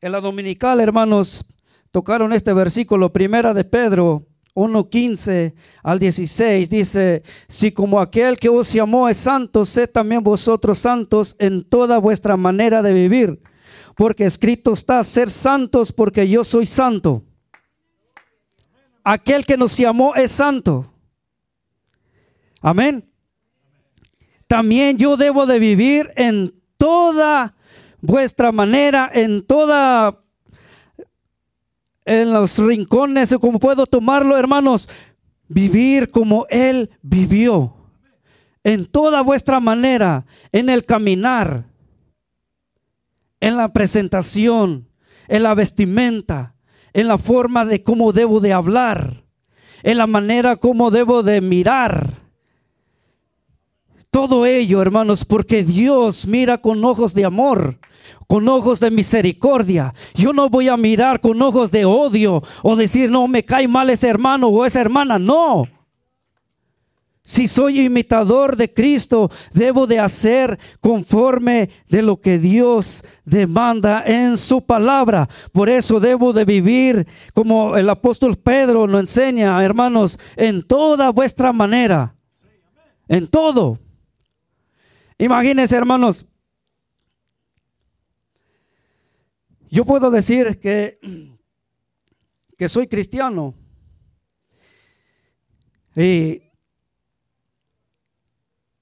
En 0.00 0.12
la 0.12 0.20
dominical, 0.20 0.78
hermanos, 0.78 1.46
tocaron 1.92 2.32
este 2.32 2.52
versículo, 2.54 3.12
primera 3.12 3.54
de 3.54 3.64
Pedro 3.64 4.26
1.15 4.54 5.54
al 5.82 5.98
16, 5.98 6.68
dice, 6.68 7.22
si 7.48 7.72
como 7.72 8.00
aquel 8.00 8.38
que 8.38 8.48
os 8.48 8.72
llamó 8.72 9.08
es 9.08 9.18
santo, 9.18 9.64
sed 9.64 9.90
también 9.90 10.24
vosotros 10.24 10.78
santos 10.78 11.36
en 11.38 11.64
toda 11.64 11.98
vuestra 11.98 12.36
manera 12.36 12.82
de 12.82 12.92
vivir, 12.92 13.40
porque 13.94 14.24
escrito 14.24 14.72
está, 14.72 15.02
ser 15.04 15.30
santos 15.30 15.92
porque 15.92 16.28
yo 16.28 16.44
soy 16.44 16.66
santo. 16.66 17.22
Aquel 19.04 19.44
que 19.44 19.56
nos 19.56 19.76
llamó 19.76 20.14
es 20.14 20.32
santo. 20.32 20.92
Amén. 22.60 23.08
También 24.46 24.96
yo 24.96 25.16
debo 25.16 25.46
de 25.46 25.58
vivir 25.58 26.10
en 26.14 26.54
toda 26.76 27.54
vuestra 28.00 28.52
manera, 28.52 29.10
en 29.12 29.44
toda 29.44 30.22
en 32.04 32.32
los 32.32 32.58
rincones, 32.58 33.34
como 33.40 33.58
puedo 33.58 33.86
tomarlo, 33.86 34.36
hermanos, 34.36 34.88
vivir 35.48 36.10
como 36.10 36.46
Él 36.50 36.90
vivió. 37.02 37.74
En 38.64 38.86
toda 38.86 39.22
vuestra 39.22 39.60
manera, 39.60 40.24
en 40.52 40.68
el 40.68 40.84
caminar, 40.84 41.64
en 43.40 43.56
la 43.56 43.72
presentación, 43.72 44.88
en 45.28 45.42
la 45.42 45.54
vestimenta, 45.54 46.54
en 46.92 47.08
la 47.08 47.18
forma 47.18 47.64
de 47.64 47.82
cómo 47.82 48.12
debo 48.12 48.40
de 48.40 48.52
hablar, 48.52 49.24
en 49.82 49.98
la 49.98 50.06
manera 50.06 50.56
como 50.56 50.90
debo 50.90 51.22
de 51.22 51.40
mirar. 51.40 52.11
Todo 54.12 54.44
ello, 54.44 54.82
hermanos, 54.82 55.24
porque 55.24 55.64
Dios 55.64 56.26
mira 56.26 56.58
con 56.58 56.84
ojos 56.84 57.14
de 57.14 57.24
amor, 57.24 57.78
con 58.26 58.46
ojos 58.46 58.78
de 58.78 58.90
misericordia. 58.90 59.94
Yo 60.12 60.34
no 60.34 60.50
voy 60.50 60.68
a 60.68 60.76
mirar 60.76 61.18
con 61.18 61.40
ojos 61.40 61.70
de 61.70 61.86
odio 61.86 62.42
o 62.62 62.76
decir, 62.76 63.10
no, 63.10 63.26
me 63.26 63.42
cae 63.42 63.66
mal 63.66 63.88
ese 63.88 64.08
hermano 64.08 64.48
o 64.48 64.66
esa 64.66 64.82
hermana. 64.82 65.18
No. 65.18 65.66
Si 67.24 67.48
soy 67.48 67.80
imitador 67.80 68.56
de 68.56 68.70
Cristo, 68.70 69.30
debo 69.54 69.86
de 69.86 69.98
hacer 69.98 70.58
conforme 70.80 71.70
de 71.88 72.02
lo 72.02 72.20
que 72.20 72.38
Dios 72.38 73.06
demanda 73.24 74.04
en 74.04 74.36
su 74.36 74.60
palabra. 74.60 75.26
Por 75.52 75.70
eso 75.70 76.00
debo 76.00 76.34
de 76.34 76.44
vivir 76.44 77.06
como 77.32 77.78
el 77.78 77.88
apóstol 77.88 78.36
Pedro 78.36 78.86
lo 78.86 78.98
enseña, 78.98 79.64
hermanos, 79.64 80.18
en 80.36 80.62
toda 80.62 81.08
vuestra 81.08 81.54
manera. 81.54 82.14
En 83.08 83.26
todo. 83.26 83.78
Imagínense, 85.24 85.76
hermanos. 85.76 86.26
Yo 89.70 89.84
puedo 89.84 90.10
decir 90.10 90.58
que, 90.58 90.98
que 92.58 92.68
soy 92.68 92.86
cristiano. 92.88 93.54
Y 95.94 96.42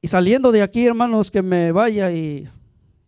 y 0.02 0.08
saliendo 0.08 0.50
de 0.50 0.62
aquí, 0.62 0.86
hermanos, 0.86 1.30
que 1.30 1.42
me 1.42 1.72
vaya 1.72 2.10
y 2.10 2.48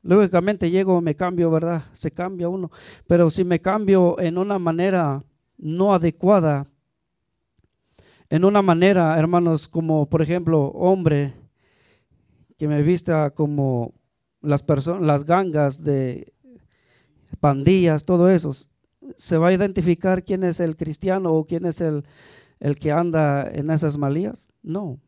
lógicamente 0.03 0.71
llego, 0.71 1.01
me 1.01 1.17
cambio, 1.17 1.51
¿verdad? 1.51 1.85
Se 1.95 2.11
cambia 2.11 2.51
uno. 2.51 2.71
Pero 3.07 3.31
si 3.31 3.45
me 3.45 3.61
cambio 3.61 4.21
en 4.21 4.37
una 4.37 4.59
manera 4.59 5.23
no 5.57 5.95
adecuada, 5.95 6.67
en 8.29 8.45
una 8.45 8.61
manera, 8.61 9.19
hermanos, 9.19 9.69
como 9.69 10.05
por 10.05 10.21
ejemplo, 10.21 10.65
hombre, 10.67 11.33
que 12.63 12.69
me 12.69 12.83
vista 12.83 13.31
como 13.31 13.93
las 14.41 14.63
personas, 14.63 15.03
las 15.03 15.27
gangas 15.27 15.83
de 15.83 16.33
pandillas, 17.41 18.05
todo 18.05 18.31
eso, 18.31 18.53
¿se 19.17 19.37
va 19.37 19.49
a 19.49 19.53
identificar 19.53 20.23
quién 20.23 20.45
es 20.45 20.61
el 20.61 20.77
cristiano 20.77 21.33
o 21.33 21.45
quién 21.45 21.67
es 21.67 21.81
el, 21.81 22.05
el 22.61 22.79
que 22.79 22.93
anda 22.93 23.51
en 23.53 23.69
esas 23.69 23.99
malías? 23.99 24.47
No. 24.63 25.01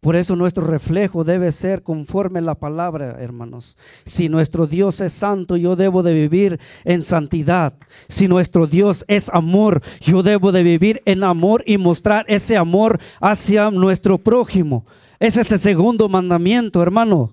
Por 0.00 0.16
eso 0.16 0.36
nuestro 0.36 0.64
reflejo 0.64 1.22
debe 1.22 1.52
ser 1.52 1.82
conforme 1.82 2.40
la 2.40 2.54
palabra, 2.54 3.18
hermanos. 3.20 3.76
Si 4.06 4.30
nuestro 4.30 4.66
Dios 4.66 5.02
es 5.02 5.12
santo, 5.12 5.58
yo 5.58 5.76
debo 5.76 6.02
de 6.02 6.14
vivir 6.14 6.58
en 6.84 7.02
santidad. 7.02 7.74
Si 8.08 8.26
nuestro 8.26 8.66
Dios 8.66 9.04
es 9.06 9.28
amor, 9.28 9.82
yo 10.00 10.22
debo 10.22 10.50
de 10.50 10.62
vivir 10.62 11.02
en 11.04 11.24
amor 11.24 11.62
y 11.66 11.76
mostrar 11.76 12.24
ese 12.26 12.56
amor 12.56 12.98
hacia 13.20 13.70
nuestro 13.70 14.16
prójimo. 14.16 14.86
Ese 15.18 15.40
es 15.40 15.52
el 15.52 15.60
segundo 15.60 16.08
mandamiento, 16.08 16.82
hermano. 16.82 17.32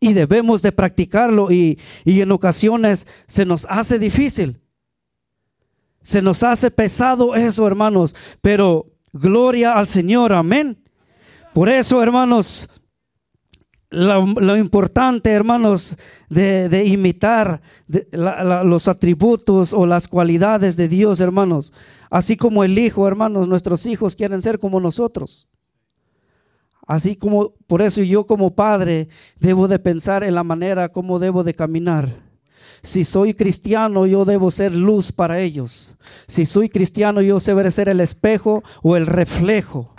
Y 0.00 0.12
debemos 0.12 0.62
de 0.62 0.72
practicarlo 0.72 1.50
y, 1.50 1.78
y 2.04 2.20
en 2.20 2.32
ocasiones 2.32 3.06
se 3.26 3.44
nos 3.44 3.66
hace 3.68 3.98
difícil. 3.98 4.60
Se 6.02 6.20
nos 6.20 6.42
hace 6.42 6.70
pesado 6.70 7.34
eso, 7.34 7.66
hermanos. 7.66 8.14
Pero 8.42 8.92
gloria 9.12 9.74
al 9.78 9.88
Señor, 9.88 10.32
amén. 10.32 10.78
Por 11.54 11.68
eso, 11.68 12.02
hermanos, 12.02 12.68
lo, 13.94 14.56
importante, 14.56 15.30
hermanos, 15.30 15.96
de, 16.28 16.84
imitar 16.84 17.60
los 17.86 18.88
atributos 18.88 19.72
o 19.72 19.86
las 19.86 20.08
cualidades 20.08 20.76
de 20.76 20.88
Dios, 20.88 21.20
hermanos, 21.20 21.72
así 22.10 22.36
como 22.36 22.64
el 22.64 22.78
Hijo, 22.78 23.06
hermanos, 23.06 23.48
nuestros 23.48 23.86
hijos 23.86 24.16
quieren 24.16 24.42
ser 24.42 24.58
como 24.58 24.80
nosotros. 24.80 25.48
Así 26.86 27.16
como, 27.16 27.54
por 27.66 27.82
eso 27.82 28.02
yo 28.02 28.26
como 28.26 28.54
padre 28.54 29.08
debo 29.38 29.68
de 29.68 29.78
pensar 29.78 30.24
en 30.24 30.34
la 30.34 30.44
manera 30.44 30.90
como 30.90 31.18
debo 31.18 31.44
de 31.44 31.54
caminar. 31.54 32.08
Si 32.82 33.04
soy 33.04 33.32
cristiano, 33.32 34.06
yo 34.06 34.24
debo 34.24 34.50
ser 34.50 34.74
luz 34.74 35.10
para 35.10 35.40
ellos. 35.40 35.96
Si 36.26 36.44
soy 36.44 36.68
cristiano, 36.68 37.22
yo 37.22 37.38
debo 37.38 37.70
ser 37.70 37.88
el 37.88 38.00
espejo 38.00 38.62
o 38.82 38.96
el 38.96 39.06
reflejo 39.06 39.94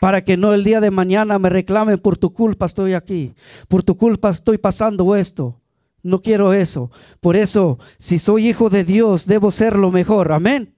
para 0.00 0.22
que 0.22 0.36
no 0.36 0.52
el 0.52 0.64
día 0.64 0.80
de 0.80 0.90
mañana 0.90 1.38
me 1.38 1.48
reclamen 1.48 1.98
por 1.98 2.16
tu 2.16 2.32
culpa 2.32 2.66
estoy 2.66 2.94
aquí, 2.94 3.34
por 3.68 3.82
tu 3.82 3.96
culpa 3.96 4.30
estoy 4.30 4.58
pasando 4.58 5.16
esto. 5.16 5.60
No 6.02 6.22
quiero 6.22 6.52
eso. 6.52 6.92
Por 7.20 7.34
eso, 7.34 7.80
si 7.98 8.20
soy 8.20 8.48
hijo 8.48 8.70
de 8.70 8.84
Dios, 8.84 9.26
debo 9.26 9.50
ser 9.50 9.76
lo 9.76 9.90
mejor. 9.90 10.30
Amén. 10.30 10.72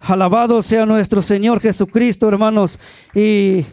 Alabado 0.00 0.60
sea 0.60 0.86
nuestro 0.86 1.22
Señor 1.22 1.60
Jesucristo, 1.60 2.26
hermanos. 2.26 2.80
Y 3.14 3.64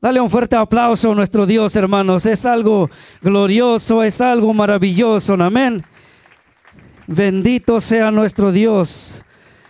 dale 0.00 0.20
un 0.20 0.30
fuerte 0.30 0.56
aplauso 0.56 1.12
a 1.12 1.14
nuestro 1.14 1.46
Dios, 1.46 1.74
hermanos. 1.76 2.26
Es 2.26 2.46
algo 2.46 2.90
glorioso, 3.22 4.02
es 4.02 4.20
algo 4.20 4.54
maravilloso. 4.54 5.34
Amén. 5.34 5.84
Bendito 7.06 7.80
sea 7.80 8.10
nuestro 8.10 8.52
Dios 8.52 9.24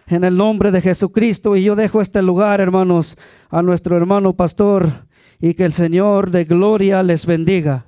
en 0.07 0.25
el 0.25 0.37
nombre 0.37 0.71
de 0.71 0.81
Jesucristo. 0.81 1.57
Y 1.57 1.65
yo 1.65 1.77
dejo 1.77 2.01
este 2.01 2.23
lugar, 2.23 2.61
hermanos, 2.61 3.19
a 3.51 3.63
nuestro 3.63 3.97
hermano 3.97 4.35
pastor 4.35 5.07
y 5.41 5.55
que 5.55 5.65
el 5.65 5.73
Señor 5.73 6.31
de 6.31 6.45
gloria 6.45 7.03
les 7.03 7.27
bendiga. 7.27 7.87